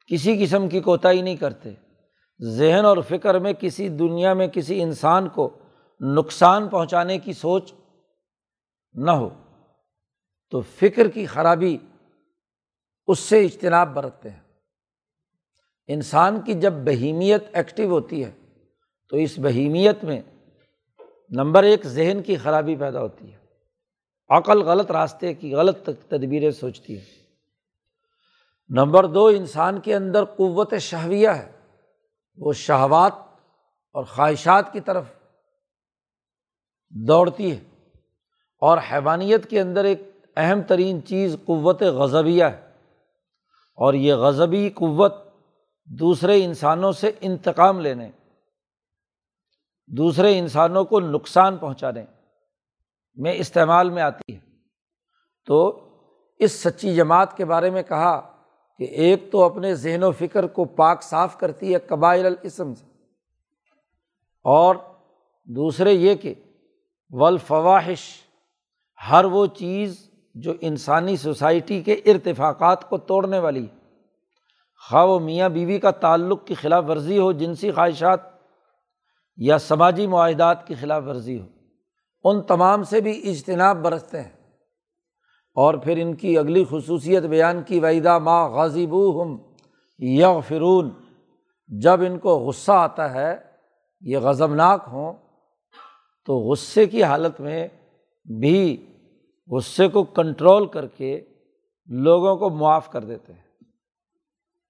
[0.08, 1.70] کسی قسم کی کوتاہی نہیں کرتے۔
[2.42, 5.58] ذہن اور فکر میں کسی دنیا میں کسی انسان کو
[6.02, 7.74] نقصان پہنچانے کی سوچ
[8.94, 9.30] نہ ہو۔
[10.50, 11.78] تو فکر کی خرابی
[13.08, 14.40] اس سے اجتناب برتتے ہیں۔
[15.88, 18.32] انسان کی جب بہیمیت ایکٹیو ہوتی ہے،
[19.10, 20.22] تو اس بہیمیت میں
[21.30, 23.38] نمبر ایک ذہن کی خرابی پیدا ہوتی ہے۔
[24.30, 27.06] عقل غلط راستے کی غلط تدبیریں سوچتی ہے
[28.70, 31.52] نمبر دو، انسان کے اندر قوت شہویہ ہے۔
[32.38, 33.14] وہ شہوات
[33.92, 35.04] اور خواہشات کی طرف
[36.90, 37.73] دوڑتی ہے۔
[38.64, 40.02] اور حیوانیت کے اندر ایک
[40.38, 42.62] اہم ترین چیز قوت غضبیہ ہے۔
[43.78, 45.14] اور یہ غضبی قوت
[45.88, 48.10] دوسرے انسانوں سے انتقام لینے،
[49.88, 52.04] دوسرے انسانوں کو نقصان پہنچانے
[53.18, 54.40] میں استعمال میں آتی ہے۔
[55.48, 55.58] تو
[56.40, 58.20] اس سچی جماعت کے بارے میں کہا
[58.80, 62.86] کہ ایک تو اپنے ذہن و فکر کو پاک صاف کرتی ہے قبائل الاسم سے،
[64.46, 64.76] اور
[65.48, 66.34] دوسرے یہ کہ
[67.12, 68.02] ولفواہش
[69.12, 73.84] ہر وہ چیز جو انسانی سوسائٹی کے ارتفاقات کو توڑنے والی ہے۔
[74.90, 78.20] خواہ و میاں بیوی کا تعلق کی خلاف ورزی ہو، جنسی خواہشات
[79.38, 81.46] یا سماجی معاہدات کی خلاف ورزی ہو،
[82.24, 84.30] ان تمام سے بھی اجتناب برتتے ہیں۔
[85.56, 89.38] اور پھر ان کی اگلی خصوصیت بیان کی وعیدہ ماں غازیبو ہم
[90.00, 90.90] یغ فرون
[91.68, 93.38] جب ان کو غصہ آتا ہے،
[94.02, 95.14] یہ غضبناک ہوں،
[96.26, 97.68] تو غصے کی حالت میں
[98.40, 98.86] بھی
[99.48, 101.26] غصے کو کنٹرول کر کے
[101.86, 103.44] لوگوں کو معاف کر دیتے ہیں۔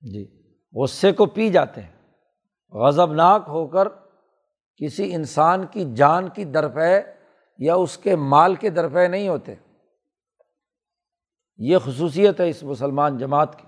[0.01, 0.43] جی
[0.75, 2.11] غصے کو پی جاتے ہیں۔
[2.71, 3.87] غضبناک ہو کر
[4.77, 7.01] کسی انسان کی جان کی درپے
[7.57, 9.55] یا اس کے مال کے درپے نہیں ہوتے۔
[11.57, 13.67] یہ خصوصیت ہے اس مسلمان جماعت کی۔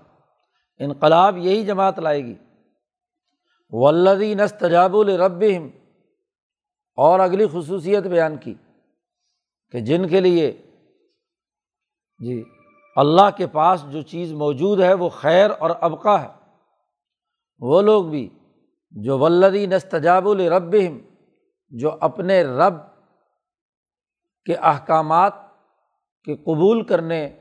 [0.78, 2.34] انقلاب یہی جماعت لائے گی۔
[3.68, 5.44] ولدی نستجاب الرب
[6.96, 8.54] اور اگلی خصوصیت بیان کی
[9.70, 10.62] کہ جن کے لیے
[12.18, 12.44] جی
[12.96, 16.28] اللہ کے پاس جو چیز موجود ہے وہ خیر اور ابقا ہے۔
[17.58, 18.28] وہ لوگ بھی
[18.90, 20.76] جو ولدی نستجاب الرب
[21.68, 22.74] جو اپنے رب
[24.44, 25.32] کے احکامات
[26.24, 27.40] کے قبول کرنے،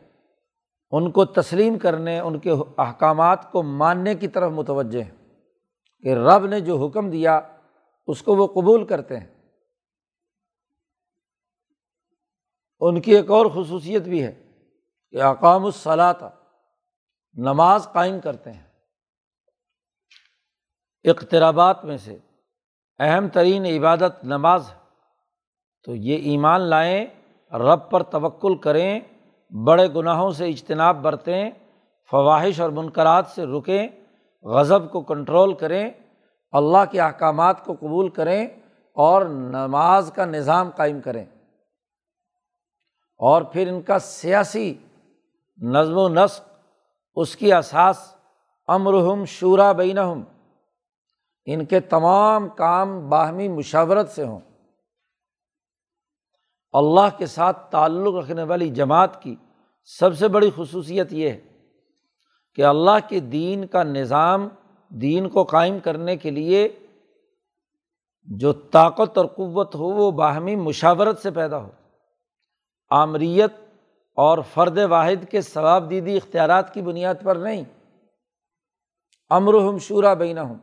[0.92, 5.40] ان کو تسلیم کرنے، ان کے احکامات کو ماننے کی طرف متوجہ ہیں
[6.02, 7.40] کہ رب نے جو حکم دیا
[8.08, 9.28] اس کو وہ قبول کرتے ہیں۔
[12.80, 14.45] ان کی ایک اور خصوصیت بھی ہے۔
[15.16, 16.28] کہ اقام الصلاۃ
[17.34, 18.64] نماز قائم کرتے ہیں۔
[21.04, 22.18] اقترابات میں سے
[23.00, 24.78] اہم ترین عبادت نماز ہے۔
[25.84, 27.06] تو یہ ایمان لائیں،
[27.52, 29.00] رب پر توکل کریں،
[29.66, 31.52] بڑے گناہوں سے اجتناب برتیں
[32.12, 33.88] فواہش اور منقرات سے رکیں،
[34.44, 35.90] غضب کو کنٹرول کریں،
[36.52, 38.48] اللہ کے احکامات کو قبول کریں
[38.94, 41.26] اور نماز کا نظام قائم کریں۔
[43.18, 44.74] اور پھر ان کا سیاسی
[45.62, 46.50] نظم و نسق،
[47.16, 48.16] اس کی اساس
[48.68, 50.24] امرحم شعرا بینہم،
[51.46, 54.40] ان کے تمام کام باہمی مشاورت سے ہوں۔
[56.74, 59.36] اللہ کے ساتھ تعلق رکھنے والی جماعت کی
[59.86, 61.42] سب سے بڑی خصوصیت یہ ہے
[62.56, 64.50] کہ اللہ کے دین کا نظام
[64.90, 66.80] دین کو قائم کرنے کے لیے
[68.24, 71.70] جو طاقت اور قوت ہو وہ باہمی مشاورت سے پیدا ہو۔
[72.90, 73.52] آمریت
[74.16, 77.64] اور فرد واحد کے ثواب دیدی اختیارات کی بنیاد پر نہیں۔
[79.30, 80.56] امر ہم شعرا بینا ہوں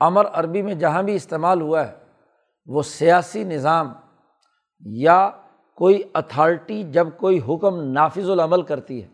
[0.00, 1.92] امر عربی میں جہاں بھی استعمال ہوا ہے،
[2.66, 3.92] وہ سیاسی نظام
[4.80, 5.30] یا
[5.74, 9.08] کوئی اتھارٹی جب کوئی حکم نافذ العمل کرتی ہے۔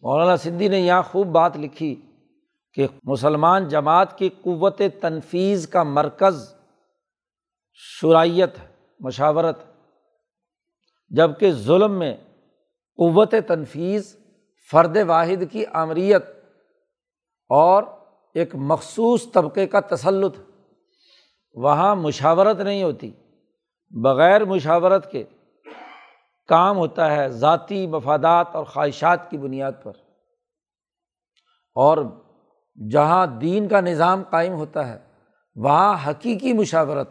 [0.00, 2.00] مولانا سندھی نے یہاں خوب بات لکھی
[2.72, 6.54] کہ مسلمان جماعت کی قوت تنفیذ کا مرکز
[7.74, 8.58] شرائط
[9.00, 9.58] مشاورت
[11.16, 12.16] جبکہ ظلم میں
[12.96, 14.16] قوت تنفیذ،
[14.70, 16.24] فرد واحد کی آمریت
[17.48, 17.82] اور
[18.34, 20.36] ایک مخصوص طبقے کا تسلط،
[21.54, 23.10] وہاں مشاورت نہیں ہوتی۔
[23.90, 25.24] بغیر مشاورت کے
[26.48, 29.92] کام ہوتا ہے ذاتی مفادات اور خواہشات کی بنیاد پر۔
[31.74, 31.98] اور
[32.90, 34.98] جہاں دین کا نظام قائم ہوتا ہے،
[35.56, 37.10] وہاں حقیقی مشاورت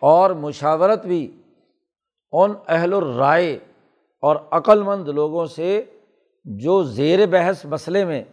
[0.00, 1.42] اور مشاورت بھی
[2.32, 3.54] ان اہل الرائے
[4.20, 5.98] اور عقلمند لوگوں سے
[6.44, 8.24] جو زیر بحث مسئلے میں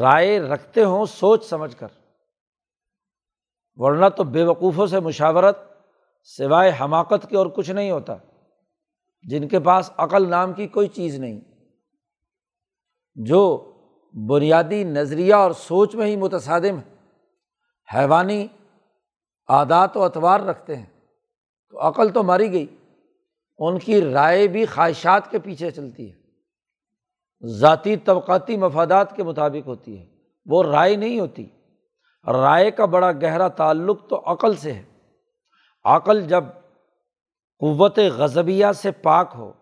[0.00, 1.88] رائے رکھتے ہوں، سوچ سمجھ کر۔
[3.74, 5.58] ورنہ تو بے وقوفوں سے مشاورت
[6.22, 8.16] سوائے حماقت کے اور کچھ نہیں ہوتا،
[9.22, 11.40] جن کے پاس عقل نام کی کوئی چیز نہیں۔
[13.14, 13.72] جو
[14.28, 16.96] بنیادی نظریہ اور سوچ میں ہی متصادم ہے
[17.94, 18.46] حیوانی
[19.48, 20.95] عادات و اطوار رکھتے ہیں۔
[21.76, 22.66] تو عقل تو ماری گئی،
[23.58, 26.16] ان کی رائے بھی خواہشات کے پیچھے چلتی ہے۔
[27.46, 30.06] ذاتی طبقاتی مفادات کے مطابق ہوتی ہے،
[30.46, 31.46] وہ رائے نہیں ہوتی۔
[32.26, 34.82] رائے کا بڑا گہرا تعلق تو عقل سے ہے۔
[35.84, 36.44] عقل جب
[37.58, 39.52] قوت غضبیہ سے پاک ہو،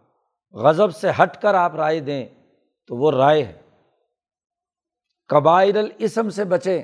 [0.52, 2.26] غضب سے ہٹ کر آپ رائے دیں،
[2.86, 3.60] تو وہ رائے ہے۔
[5.28, 6.82] قبائل الاسم سے بچیں،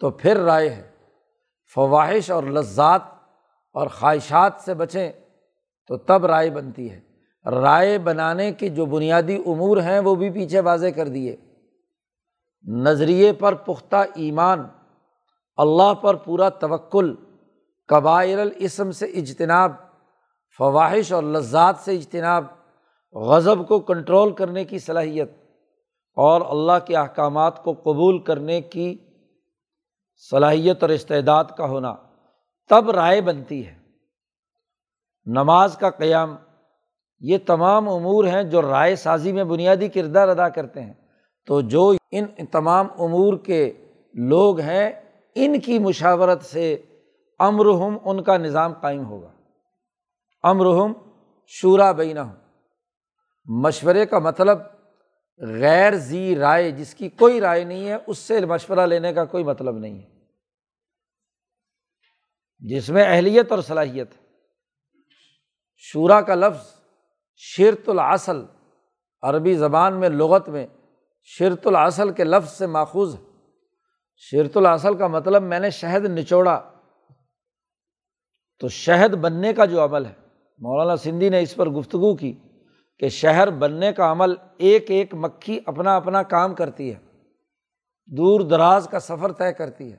[0.00, 0.90] تو پھر رائے ہے۔
[1.74, 3.19] فواہش اور لذات
[3.72, 5.12] اور خواہشات سے بچیں
[5.88, 7.00] تو تب رائے بنتی ہے۔
[7.46, 11.36] رائے بنانے کے جو بنیادی امور ہیں وہ بھی پیچھے واضح کر دیے۔
[12.68, 14.66] نظریے پر پختہ ایمان،
[15.56, 17.14] اللہ پر پورا توکل،
[17.88, 19.72] قبائل الاسم سے اجتناب
[20.58, 22.44] فواہش اور لذات سے اجتناب،
[23.12, 25.30] غضب کو کنٹرول کرنے کی صلاحیت
[26.16, 28.98] اور اللہ کے احکامات کو قبول کرنے کی
[30.30, 31.94] صلاحیت اور استعداد کا ہونا۔
[32.70, 33.74] تب رائے بنتی ہے۔
[35.26, 36.36] نماز کا قیام،
[37.20, 40.92] یہ تمام امور ہیں جو رائے سازی میں بنیادی کردار ادا کرتے ہیں۔
[41.46, 43.72] تو جو ان تمام امور کے
[44.14, 44.90] لوگ ہیں،
[45.34, 46.76] ان کی مشاورت سے
[47.38, 49.32] امرحم ان کا نظام قائم ہوگا۔
[50.42, 50.92] امرحم
[51.46, 52.34] شعرا بینا
[53.44, 54.58] مشورے کا مطلب
[55.38, 59.44] غیر زی رائے، جس کی کوئی رائے نہیں ہے، اس سے مشورہ لینے کا کوئی
[59.44, 60.19] مطلب نہیں ہے۔
[62.60, 64.22] جس میں اہلیت اور صلاحیت ہے۔
[65.76, 66.66] شعرا کا لفظ
[67.36, 68.44] شرط الاصل
[69.22, 70.66] عربی زبان میں لغت میں
[71.22, 73.20] شرط الاصل کے لفظ سے ماخوذ ہے۔
[74.16, 76.70] شرط الاصل کا مطلب میں نے شہد نچوڑا۔
[78.58, 80.12] تو شہد بننے کا جو عمل ہے،
[80.58, 82.38] مولانا سندھی نے اس پر گفتگو کی
[82.98, 86.98] کہ شہر بننے کا عمل ایک ایک مکھی اپنا اپنا کام کرتی ہے،
[88.06, 89.96] دور دراز کا سفر طے کرتی ہے۔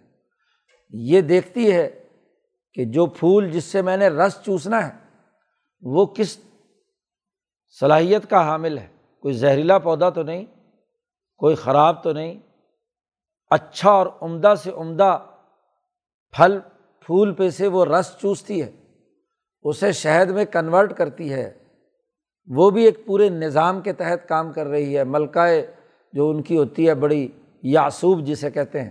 [0.89, 2.01] یہ دیکھتی ہے
[2.73, 5.19] کہ جو پھول جس سے میں نے رس چوسنا ہے،
[5.81, 6.39] وہ کس
[7.79, 8.88] صلاحیت کا حامل ہے؟
[9.19, 10.45] کوئی زہریلا پودا تو نہیں،
[11.38, 12.39] کوئی خراب تو نہیں۔
[13.49, 15.19] اچھا اور عمدہ سے عمدہ
[16.31, 16.60] پھل،
[16.99, 18.71] پھول پہ سے وہ رس چوستی ہے،
[19.63, 21.57] اسے شہد میں کنورٹ کرتی ہے۔
[22.47, 25.75] وہ بھی ایک پورے نظام کے تحت کام کر رہی ہے ملکائے
[26.13, 27.27] جو ان کی ہوتی ہے بڑی
[27.63, 28.89] یاسوب جسے کہتے ہیں۔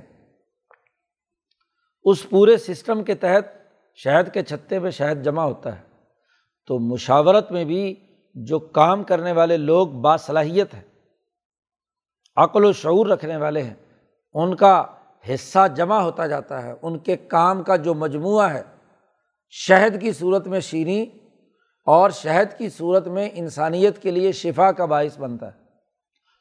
[2.04, 3.59] اس پورے سسٹم کے تحت
[3.94, 5.82] شہد کے چھتے پہ شہد جمع ہوتا ہے۔
[6.66, 7.94] تو مشاورت میں بھی
[8.34, 10.82] جو کام کرنے والے لوگ باصلاحیت ہیں،
[12.36, 13.74] عقل و شعور رکھنے والے ہیں،
[14.34, 14.84] ان کا
[15.34, 18.62] حصہ جمع ہوتا جاتا ہے، ان کے کام کا جو مجموعہ ہے،
[19.50, 21.18] شہد کی صورت میں شیریں
[21.86, 25.60] اور شہد کی صورت میں انسانیت کے لیے شفا کا باعث بنتا ہے۔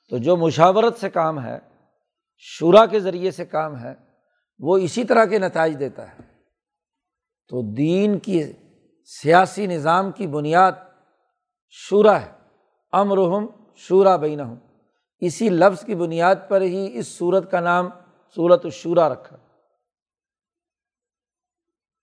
[0.09, 1.59] تو جو مشاورت سے کام ہے
[2.37, 3.93] شعرا کے ذریعے سے کام ہے،
[4.59, 6.28] وہ اسی طرح کے نتائج دیتا ہے۔
[7.49, 8.51] تو دین کی
[9.05, 10.71] سیاسی نظام کی بنیاد
[11.69, 12.31] شعرا ہے۔
[12.91, 14.55] امرحم شعرا بین ہوں
[15.19, 17.89] اسی لفظ کی بنیاد پر ہی اس صورت کا نام
[18.35, 19.37] صورت الشورا رکھا۔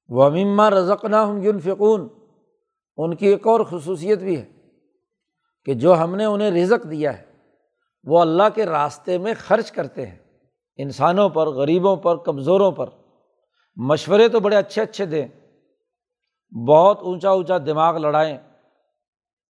[0.08, 2.08] وہ مما رزقنا ہم یون فکون
[2.96, 4.52] ان کی ایک اور خصوصیت بھی ہے
[5.64, 7.24] کہ جو ہم نے انہیں رزق دیا ہے،
[8.04, 10.18] وہ اللہ کے راستے میں خرچ کرتے ہیں۔
[10.76, 12.86] انسانوں پر، غریبوں پر، کمزوروں پر۔
[13.76, 15.26] مشورے تو بڑے اچھے اچھے دیں،
[16.52, 18.36] بہت اونچا اونچا دماغ لڑائیں،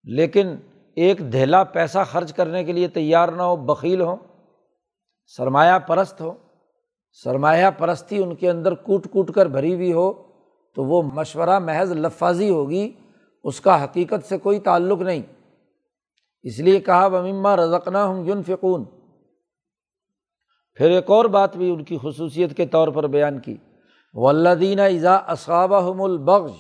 [0.05, 0.55] لیکن
[0.97, 4.17] ایک دھیلا پیسہ خرچ کرنے کے لیے تیار نہ ہو بکیل ہوں
[5.27, 6.33] سرمایہ پرست ہو،
[7.25, 10.13] سرمایہ پرستی ان کے اندر کوٹ کوٹ کر بھری ہوئی ہو،
[10.77, 12.93] تو وہ مشورہ محض لفاظی ہوگی،
[13.45, 15.23] اس کا حقیقت سے کوئی تعلق نہیں۔
[16.45, 18.85] اس لیے کہا، ومما رزقنا ہوں یون فکون
[20.75, 23.57] پھر ایک اور بات بھی ان کی خصوصیت کے طور پر بیان کی۔
[24.19, 26.51] ولدینہ ایزا اصابہم البغ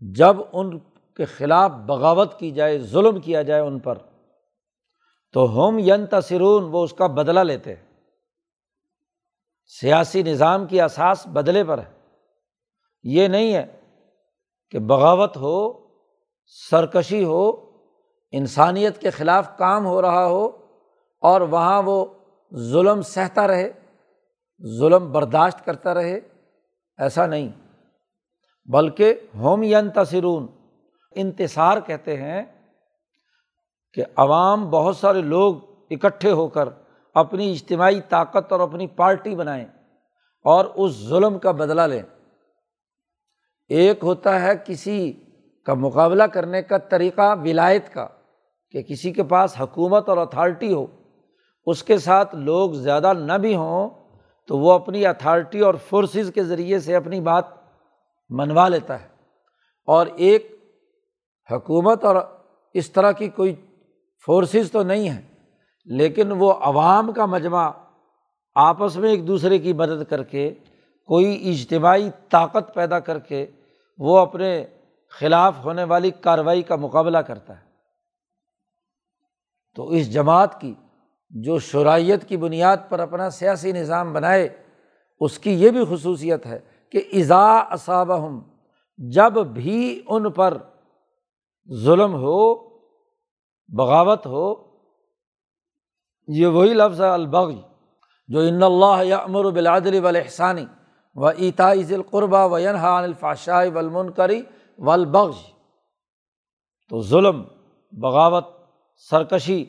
[0.00, 0.78] جب ان
[1.16, 3.98] کے خلاف بغاوت کی جائے، ظلم کیا جائے ان پر،
[5.32, 7.74] تو ہم ین تصرون وہ اس کا بدلہ لیتے
[9.80, 11.98] سیاسی نظام کی اساس بدلے پر ہے۔
[13.02, 13.80] یہ نہیں ہے
[14.70, 15.72] کہ بغاوت ہو،
[16.70, 17.50] سرکشی ہو،
[18.32, 20.46] انسانیت کے خلاف کام ہو رہا ہو
[21.20, 22.06] اور وہاں وہ
[22.54, 23.77] ظلم سہتا رہے۔
[24.66, 26.20] ظلم برداشت کرتا رہے،
[26.98, 27.48] ایسا نہیں۔
[28.66, 30.46] بلکہ ہوم ینتصرون،
[31.10, 32.42] انتصار کہتے ہیں
[33.94, 35.56] کہ عوام بہت سارے لوگ
[35.90, 36.68] اکٹھے ہو کر
[37.14, 39.64] اپنی اجتماعی طاقت اور اپنی پارٹی بنائیں
[40.44, 42.02] اور اس ظلم کا بدلہ لیں۔
[43.68, 45.12] ایک ہوتا ہے کسی
[45.66, 48.06] کا مقابلہ کرنے کا طریقہ ولایت کا،
[48.70, 50.86] کہ کسی کے پاس حکومت اور اتھارٹی ہو،
[51.66, 53.90] اس کے ساتھ لوگ زیادہ نہ بھی ہوں
[54.48, 57.44] تو وہ اپنی اتھارٹی اور فورسز کے ذریعے سے اپنی بات
[58.28, 59.08] منوا لیتا ہے۔
[59.86, 60.56] اور ایک
[61.50, 62.16] حکومت اور
[62.74, 63.54] اس طرح کی کوئی
[64.26, 65.22] فورسز تو نہیں ہے
[65.84, 67.70] لیکن وہ عوام کا مجمع
[68.54, 70.54] آپس میں ایک دوسرے کی مدد کر کے،
[71.06, 73.46] کوئی اجتماعی طاقت پیدا کر کے
[73.98, 74.66] وہ اپنے
[75.10, 77.64] خلاف ہونے والی کارروائی کا مقابلہ کرتا ہے۔
[79.74, 80.74] تو اس جماعت کی
[81.32, 84.48] جو شرائط کی بنیاد پر اپنا سیاسی نظام بنائے،
[85.20, 86.58] اس کی یہ بھی خصوصیت ہے
[86.94, 88.40] کہ ازا اصابہم،
[88.98, 90.56] جب بھی ان پر
[91.68, 92.54] ظلم ہو،
[93.70, 94.54] بغاوت ہو،
[96.28, 97.50] یہ وہی لفظ ہے البغ
[98.28, 100.64] جو ان اللہ یا امر بلادل وحسانی
[101.16, 104.40] و عطاء القربہ و ینحا الفاشاء ولمن کری
[104.78, 105.36] ولبغ
[106.90, 107.42] تو ظلم،
[107.92, 108.46] بغاوت،
[109.10, 109.64] سرکشی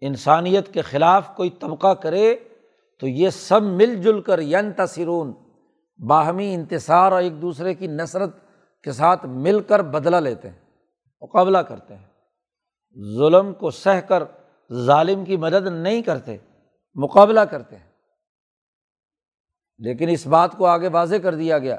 [0.00, 2.36] انسانیت کے خلاف کوئی طبقہ کرے
[3.00, 5.32] تو یہ سب مل جل کر ین تصرون
[6.06, 8.36] باہمی انتصار اور ایک دوسرے کی نثرت
[8.82, 10.60] کے ساتھ مل کر بدلہ لیتے ہیں،
[11.20, 12.06] مقابلہ کرتے ہیں۔
[13.18, 14.22] ظلم کو سہ کر
[14.72, 16.36] ظالم کی مدد نہیں کرتے،
[16.94, 17.88] مقابلہ کرتے ہیں۔
[19.78, 21.78] لیکن اس بات کو آگے واضح کر دیا گیا۔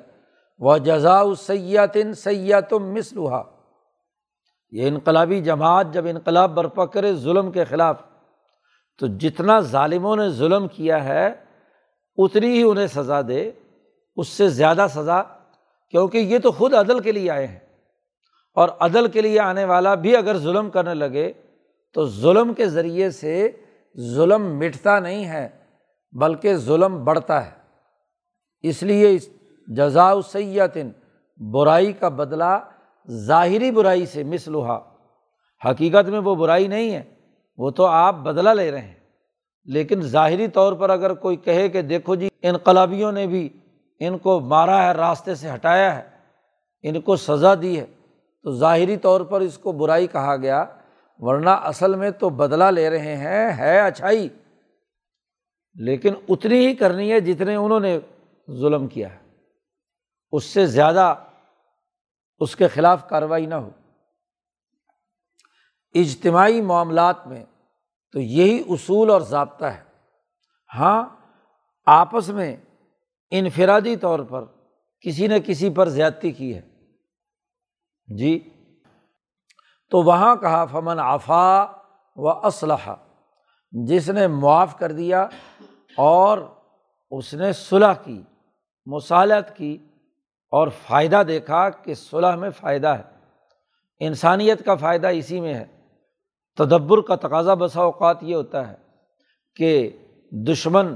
[0.59, 3.41] وہ جزا سیاتن سیاتم مسلوحا
[4.71, 8.01] یہ انقلابی جماعت جب انقلاب برپا کرے ظلم کے خلاف
[8.99, 11.33] تو جتنا ظالموں نے ظلم کیا ہے،
[12.17, 13.51] اتنی ہی انہیں سزا دے۔
[14.15, 15.21] اس سے زیادہ سزا،
[15.91, 17.59] کیونکہ یہ تو خود عدل کے لیے آئے ہیں۔
[18.55, 21.33] اور عدل کے لیے آنے والا بھی اگر ظلم کرنے لگے،
[21.93, 23.51] تو ظلم کے ذریعے سے
[23.99, 25.49] ظلم مٹتا نہیں ہے،
[26.11, 27.51] بلکہ ظلم بڑھتا ہے۔
[28.61, 29.17] اس لیے
[29.67, 30.89] جزا سیاتن
[31.37, 32.59] برائی کا بدلہ
[33.09, 34.79] ظاہری برائی سے مسلوحا
[35.69, 37.03] حقیقت میں وہ برائی نہیں ہے،
[37.57, 38.98] وہ تو آپ بدلا لے رہے ہیں۔
[39.65, 43.49] لیکن ظاہری طور پر اگر کوئی کہے کہ دیکھو جی انقلابیوں نے بھی
[43.99, 46.09] ان کو مارا ہے، راستے سے ہٹایا ہے،
[46.83, 47.85] ان کو سزا دی ہے،
[48.43, 50.65] تو ظاہری طور پر اس کو برائی کہا گیا،
[51.17, 54.29] ورنہ اصل میں تو بدلا لے رہے ہیں، ہے اچھائی
[55.75, 57.99] لیکن اتنی ہی کرنی ہے جتنے انہوں نے
[58.51, 59.17] ظلم کیا ہے۔
[60.31, 61.15] اس سے زیادہ
[62.39, 63.69] اس کے خلاف کارروائی نہ ہو۔
[65.95, 67.45] اجتماعی معاملات میں
[68.11, 69.83] تو یہی اصول اور ضابطہ ہے۔
[70.75, 71.03] ہاں
[71.85, 72.57] آپس میں
[73.31, 74.45] انفرادی طور پر
[75.01, 76.61] کسی نے کسی پر زیادتی کی ہے۔
[78.17, 78.49] جی
[79.91, 81.65] تو وہاں کہا، فمن آفا
[82.15, 82.95] و اسلحہ
[83.71, 85.27] جس نے معاف کر دیا
[85.97, 86.37] اور
[87.11, 88.23] اس نے صلح کی،
[88.85, 89.77] مصالحت کی
[90.51, 93.03] اور فائدہ دیکھا کہ صلح میں فائدہ ہے۔
[93.99, 95.78] انسانیت کا فائدہ اسی میں ہے۔
[96.59, 98.75] تدبر کا تقاضا بسا اوقات یہ ہوتا ہے
[99.55, 99.89] کہ
[100.31, 100.95] دشمن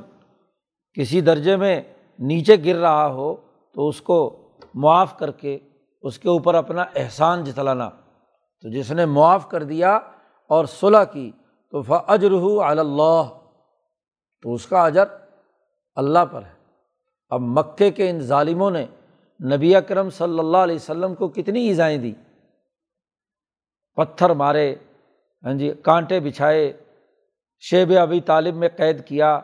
[0.94, 1.82] کسی درجے میں
[2.20, 3.36] نیچے گر رہا ہو
[3.74, 5.60] تو اس کو معاف کر کے
[6.02, 7.90] اس کے اوپر اپنا احسان جتلانا۔
[8.62, 9.96] تو جس نے معاف کر دیا
[10.50, 11.32] اور صلح کی
[11.72, 12.32] تو فجر
[12.80, 13.24] اللہ،
[14.42, 15.04] تو اس کا اجر
[15.96, 16.54] اللہ پر ہے۔
[17.30, 18.86] اب مکے کے ان ظالموں نے
[19.56, 22.14] نبی اکرم صلی اللہ علیہ وسلم کو کتنی ایزائیں دی
[23.96, 24.76] پتھر مارے
[25.44, 26.74] ہاں جی کانٹے بچھائے،
[27.60, 29.40] شیب ابھی طالب میں قید کیا،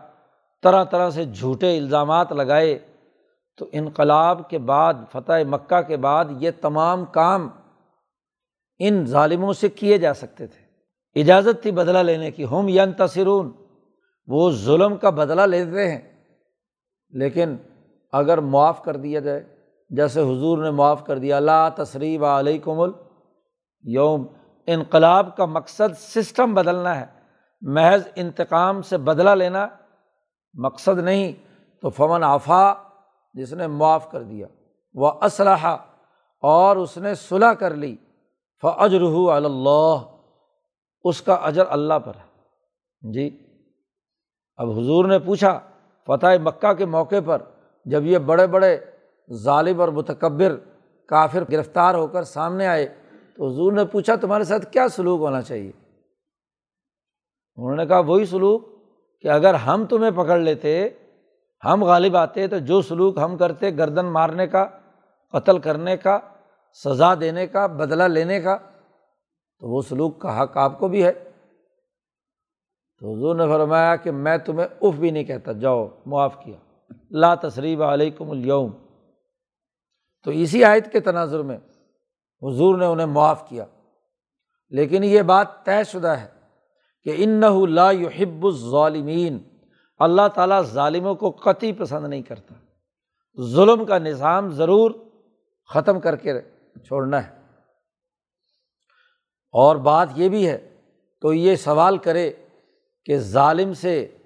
[0.64, 2.80] طرح طرح سے جھوٹے الزامات لگائے۔
[3.58, 7.50] تو انقلاب کے بعد، فتح مکہ کے بعد یہ تمام کام
[8.80, 10.70] ان ظالموں سے کیے جا سکتے تھے۔
[11.22, 13.52] اجازت تھی بدلہ لینے کی، ہم ین تصرون
[14.28, 16.26] وہ ظلم کا بدلہ لیتے ہیں۔
[17.10, 17.56] لیکن
[18.12, 19.44] اگر معاف کر دیا جائے،
[19.90, 22.90] جیسے حضور نے معاف کر دیا اللہ تصریب علیہ کمل
[23.84, 24.28] یوم
[24.74, 27.06] انقلاب کا مقصد سسٹم بدلنا ہے،
[27.62, 29.68] محض انتقام سے بدلہ لینا
[30.54, 31.32] مقصد نہیں۔
[31.82, 32.74] تو فمن آفا
[33.34, 34.48] جس نے معاف کر دیا،
[34.94, 35.78] وہ اسلحہ
[36.44, 37.96] اور اس نے صلح کر لی
[38.64, 39.02] فجر
[39.34, 39.96] اللہ،
[41.06, 43.28] اس کا اجر اللہ پر ہے۔ جی
[44.58, 45.60] اب حضور نے پوچھا،
[46.08, 47.42] فتح مکہ کے موقع پر
[47.86, 48.78] جب یہ بڑے بڑے
[49.34, 50.56] ظالم اور متکبر
[51.10, 52.88] کافر گرفتار ہو کر سامنے آئے
[53.40, 55.72] تو حضور نے پوچھا تمہارے ساتھ کیا سلوک ہونا چاہیے؟
[57.56, 58.68] انہوں نے کہا وہی سلوک
[59.22, 60.90] کہ اگر ہم تمہیں پکڑ لیتے،
[61.66, 64.66] ہم غالب آتے تو جو سلوک ہم کرتے، گردن مارنے کا،
[65.32, 66.20] قتل کرنے کا،
[66.84, 68.58] سزا دینے کا، بدلہ لینے کا،
[69.60, 71.12] تو وہ سلوک کا حق آپ کو بھی ہے۔
[73.00, 76.58] تو حضور نے فرمایا کہ میں تمہیں اف بھی نہیں کہتا، جاؤ، معاف کیا۔
[77.12, 78.72] لا تصریب علیکم اليوم۔
[80.24, 81.58] تو اسی آیت کے تناظر میں
[82.42, 83.66] حضور نے انہیں معاف کیا۔
[84.70, 86.28] لیکن یہ بات طے شدہ ہے
[87.04, 89.40] کہ ان لا يحب الظالمین۔
[90.00, 92.54] اللہ تعالیٰ ظالموں کو قطعی پسند نہیں کرتا۔
[93.42, 94.92] ظلم کا نظام ضرور
[95.74, 96.42] ختم کر کے
[96.86, 97.40] چھوڑنا ہے۔
[99.52, 100.76] اور بات یہ بھی ہے،
[101.22, 102.32] تو یہ سوال کرے
[103.06, 104.18] کہ ظالم سے،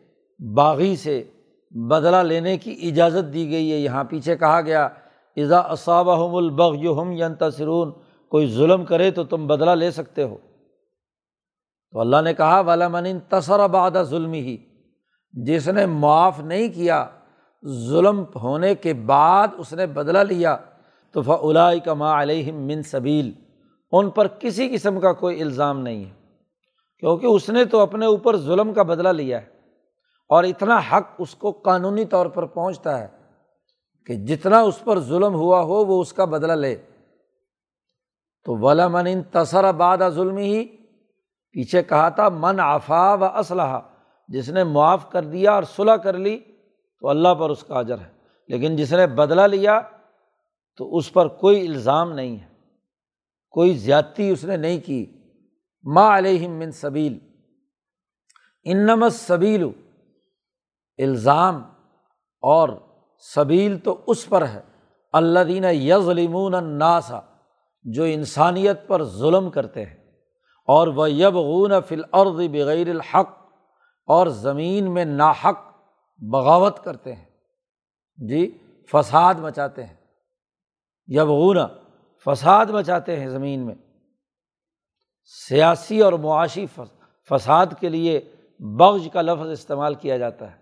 [0.55, 1.24] باغی سے
[1.72, 4.89] بدلہ لینے کی اجازت دی گئی ہے۔ یہاں پیچھے کہا گیا
[5.38, 8.03] اضا اصابہم البغ یو ہم ینتصرون۔
[8.34, 10.38] کوئی ظلم کرے تو تم بدلہ لے سکتے ہو۔
[11.91, 14.57] تو اللہ نے کہا والا من تصر آباد ظلم ہی
[15.31, 17.05] جس نے معاف نہیں کیا،
[17.65, 20.57] ظلم ہونے کے بعد اس نے بدلہ لیا۔
[21.11, 23.31] تو فلا کا ما علیہم من صبیل
[23.91, 26.11] ان پر کسی قسم کا کوئی الزام نہیں ہے۔
[26.99, 29.45] کیونکہ اس نے تو اپنے اوپر ظلم کا بدلہ لیا ہے۔
[30.29, 33.07] اور اتنا حق اس کو قانونی طور پر پہنچتا ہے
[34.05, 36.75] کہ جتنا اس پر ظلم ہوا ہو، وہ اس کا بدلہ لے۔
[38.44, 40.66] تو ولا من ان تصر آباد ظلم ہی
[41.52, 43.80] پیچھے کہا تھا، من آفا و اسلحہ
[44.28, 46.39] جس نے معاف کر دیا اور صلاح کر لی،
[47.00, 48.12] تو اللہ پر اس کا اجر ہے۔
[48.48, 49.82] لیکن جس نے بدلہ لیا،
[50.78, 52.48] تو اس پر کوئی الزام نہیں ہے۔
[53.50, 55.06] کوئی زیادتی اس نے نہیں کی۔
[55.84, 57.20] ما علیہم من صبیل
[58.64, 59.64] انمت صبیل
[60.98, 61.56] الزام
[62.41, 62.70] اور
[63.36, 64.62] صبیل تو اس پر ہے۔
[65.12, 67.20] اللہ دین یظلمون الناسا
[67.86, 70.11] جو انسانیت پر ظلم کرتے ہیں،
[70.67, 73.29] اور وہ یبغون فی الارض بغیر الحق،
[74.07, 75.59] اور زمین میں ناحق
[76.17, 77.25] بغاوت کرتے ہیں۔
[78.17, 78.57] جی
[78.91, 79.95] فساد مچاتے ہیں۔
[81.07, 81.57] یبغون،
[82.25, 83.75] فساد مچاتے ہیں زمین میں۔
[85.47, 86.65] سیاسی اور معاشی
[87.29, 88.19] فساد کے لیے
[88.59, 90.57] بغض کا لفظ استعمال کیا جاتا ہے۔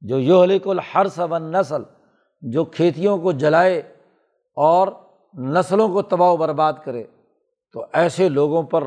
[0.00, 1.82] جو یہلک الحرس و نسل
[2.40, 3.78] جو کھیتیوں کو جلائے
[4.56, 4.88] اور
[5.36, 7.04] نسلوں کو تباہ و برباد کرے۔
[7.72, 8.82] تو ایسے لوگوں پر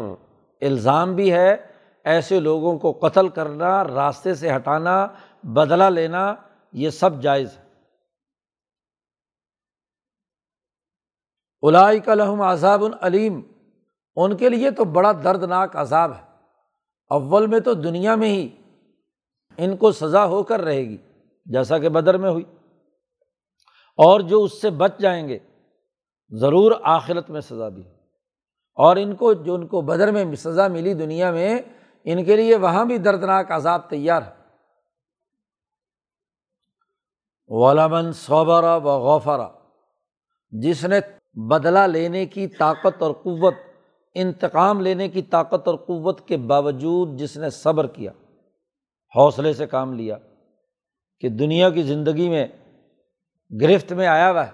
[0.61, 1.55] الزام بھی ہے،
[2.03, 5.07] ایسے لوگوں کو قتل کرنا، راستے سے ہٹانا،
[5.43, 6.35] بدلہ لینا،
[6.71, 7.63] یہ سب جائز ہے۔
[11.61, 13.41] الائی کا لحم عذاب العلیم
[14.15, 16.21] ان کے لیے تو بڑا دردناک عذاب ہے۔
[17.09, 18.49] اول میں تو دنیا میں ہی
[19.57, 20.97] ان کو سزا ہو کر رہے گی،
[21.45, 22.43] جیسا کہ بدر میں ہوئی۔
[23.97, 25.39] اور جو اس سے بچ جائیں گے
[26.31, 27.83] ضرور آخرت میں سزا بھی
[28.77, 31.59] اور ان کو، جو ان کو بدر میں سزا ملی دنیا میں،
[32.03, 34.39] ان کے لیے وہاں بھی دردناک عذاب تیار ہے۔
[37.49, 39.47] غلامن صوبرا و غوفرا
[40.51, 40.99] جس نے
[41.33, 43.53] بدلہ لینے کی طاقت اور قوت،
[44.13, 48.11] انتقام لینے کی طاقت اور قوت کے باوجود جس نے صبر کیا،
[49.15, 50.17] حوصلے سے کام لیا
[51.19, 52.47] کہ دنیا کی زندگی میں
[53.61, 54.51] گرفت میں آیا ہوا ہے،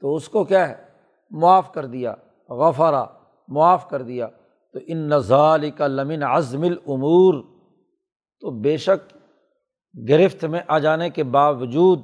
[0.00, 0.89] تو اس کو کیا ہے؟
[1.30, 2.14] معاف کر دیا
[2.48, 3.04] غفارہ
[3.48, 4.26] معاف کر دیا۔
[4.72, 7.34] تو ان نظال کا لمن عزم العمور
[8.40, 9.16] تو بے شک
[10.08, 12.00] گرفت میں آ جانے کے باوجود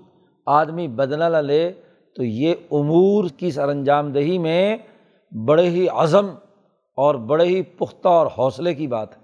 [0.47, 1.73] آدمی بدلا لے،
[2.17, 4.77] تو یہ امور کی سر انجام دہی میں
[5.47, 6.27] بڑے ہی عزم
[6.97, 9.23] اور بڑے ہی پختہ اور حوصلے کی بات ہے۔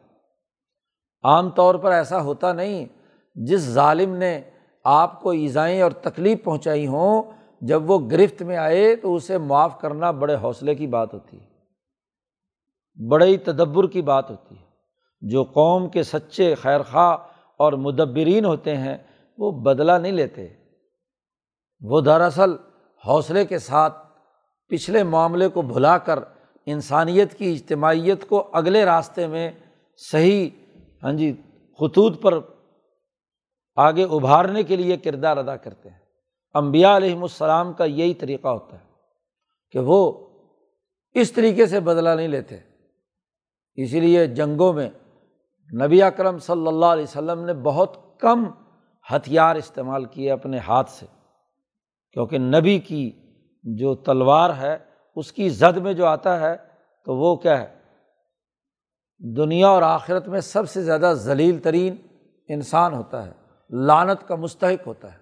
[1.23, 2.87] عام طور پر ایسا ہوتا نہیں،
[3.35, 4.41] جس ظالم نے
[4.85, 7.23] آپ کو ایزائیں اور تکلیف پہنچائی ہوں
[7.67, 11.47] جب وہ گرفت میں آئے تو اسے معاف کرنا بڑے حوصلے کی بات ہوتی ہے۔
[13.09, 14.65] بڑے ہی تدبر کی بات ہوتی ہے۔
[15.21, 17.17] جو قوم کے سچے خیر خواہ
[17.57, 18.97] اور مدبرین ہوتے ہیں،
[19.39, 20.49] وہ بدلا نہیں لیتے۔
[21.81, 22.53] وہ دراصل
[23.07, 24.07] حوصلے کے ساتھ
[24.69, 26.19] پچھلے معاملے کو بھلا کر
[26.67, 29.51] انسانیت کی اجتماعیت کو اگلے راستے میں
[29.97, 30.51] صحیح
[31.03, 31.33] ہاں جی
[31.79, 32.39] خطوط پر
[33.77, 36.02] آگے ابھارنے کے لیے کردار ادا کرتے ہیں۔
[36.55, 38.85] امبیا علیہم السلام کا یہی طریقہ ہوتا ہے
[39.71, 40.29] کہ وہ
[41.15, 42.59] اس طریقے سے بدلا نہیں لیتے۔
[43.75, 44.91] اسی لیے جنگوں میں
[45.85, 48.45] نبی اکرم صلی اللہ علیہ وسلم نے بہت کم
[49.13, 51.07] ہتھیار استعمال کیے اپنے ہاتھ سے،
[52.13, 53.11] کیونکہ نبی کی
[53.65, 54.77] جو تلوار ہے،
[55.17, 56.57] اس کی زد میں جو آتا ہے،
[57.05, 57.83] تو وہ کیا ہے؟
[59.37, 61.97] دنیا اور آخرت میں سب سے زیادہ ذلیل ترین
[62.49, 63.33] انسان ہوتا ہے
[63.71, 65.22] لانت کا مستحق ہوتا ہے۔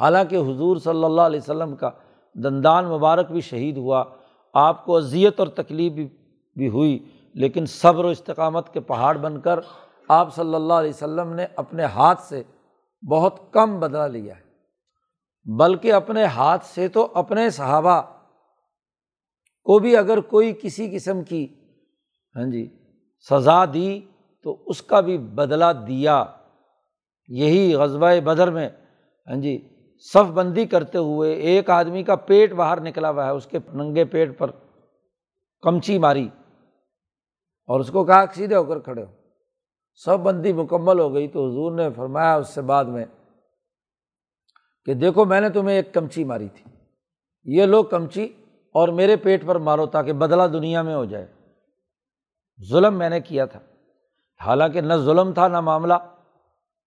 [0.00, 1.90] حالانکہ حضور صلی اللہ علیہ وسلم کا
[2.34, 4.04] دندان مبارک بھی شہید ہوا،
[4.52, 6.08] آپ کو اذیت اور تکلیف بھی
[6.56, 6.98] بھی ہوئی،
[7.34, 9.60] لیکن صبر و استقامت کے پہاڑ بن کر
[10.08, 12.42] آپ صلی اللہ علیہ وسلم نے اپنے ہاتھ سے
[13.02, 14.42] بہت کم بدلا لیا ہے۔
[15.56, 18.00] بلکہ اپنے ہاتھ سے تو اپنے صحابہ
[19.62, 21.46] کو بھی اگر کوئی کسی قسم کی
[22.36, 22.68] ہاں جی
[23.30, 24.00] سزا دی
[24.42, 26.24] تو اس کا بھی بدلا دیا۔
[27.28, 28.68] یہی غزبۂ بدر میں
[29.26, 29.68] ہاں جی
[29.98, 34.04] صف بندی کرتے ہوئے ایک آدمی کا پیٹ باہر نکلا ہوا ہے، اس کے ننگے
[34.04, 34.50] پیٹ پر
[35.64, 36.28] کمچی ماری
[37.68, 39.12] اور اس کو کہا سیدھے ہو کر کھڑے ہو۔
[40.00, 43.04] سب بندی مکمل ہو گئی تو حضور نے فرمایا اس سے بعد میں
[44.86, 46.70] کہ دیکھو میں نے تمہیں ایک کمچی ماری تھی،
[47.46, 48.26] یہ لوگ کمچی
[48.74, 51.26] اور میرے پیٹ پر مارو تاکہ بدلا دنیا میں ہو جائے۔
[52.60, 53.60] ظلم میں نے کیا تھا،
[54.40, 55.94] حالانکہ نہ ظلم تھا نہ معاملہ۔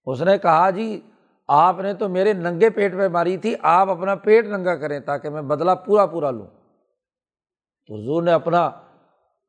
[0.08, 1.00] اس نے کہا جی
[1.48, 5.30] آپ نے تو میرے ننگے پیٹ پہ ماری تھی، آپ اپنا پیٹ ننگا کریں تاکہ
[5.30, 6.48] میں بدلا پورا پورا لوں۔
[7.88, 8.70] تو حضور نے اپنا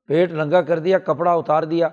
[0.07, 1.89] پیٹ ننگا کر دیا، کپڑا اتار دیا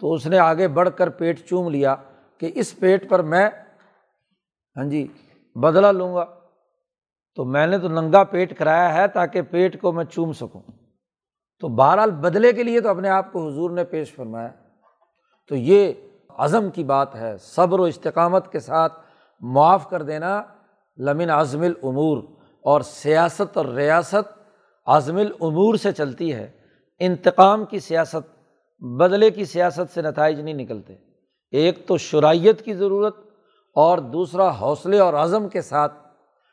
[0.00, 1.94] تو اس نے آگے بڑھ کر پیٹ چوم لیا
[2.38, 3.50] کہ اس پیٹ پر میں
[4.76, 5.06] ہاں جی
[5.54, 6.24] بدلا لوں گا۔
[7.34, 10.62] تو میں نے تو ننگا پیٹ کرایا ہے تاکہ پیٹ کو میں چوم سکوں۔
[11.60, 14.48] تو بہرحال بدلے کے لیے تو اپنے آپ کو حضور نے پیش فرمایا۔
[15.48, 15.92] تو یہ
[16.30, 19.07] عزم کی بات ہے، صبر و استقامت کے ساتھ
[19.40, 20.42] معاف کر دینا،
[20.96, 22.22] لمن عزم العمور
[22.60, 24.38] اور سیاست اور ریاست
[24.86, 26.50] عزم العمور سے چلتی ہے۔
[26.98, 28.38] انتقام کی سیاست،
[28.80, 30.94] بدلے کی سیاست سے نتائج نہیں نکلتے۔
[31.50, 33.16] ایک تو شرائط کی ضرورت،
[33.74, 35.92] اور دوسرا حوصلے اور عزم کے ساتھ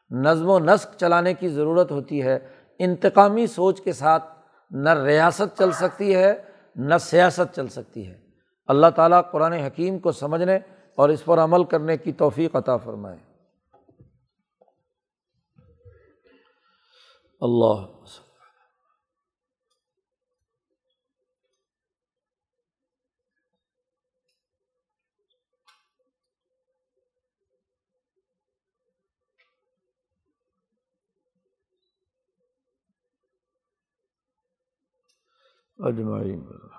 [0.10, 2.40] نظم و نسق چلانے کی ضرورت ہوتی ہے۔
[2.80, 4.24] انتقامی سوچ کے ساتھ
[4.72, 6.44] نہ ریاست چل سکتی ہے،
[6.76, 8.14] نہ سیاست چل سکتی ہے۔
[8.68, 10.60] اللہ تعالیٰ قرآن حکیم کو سمجھنے
[10.96, 13.18] اور اس پر عمل کرنے کی توفیق عطا فرمائے۔
[17.41, 18.06] اللہ
[35.78, 36.74] اجمعین۔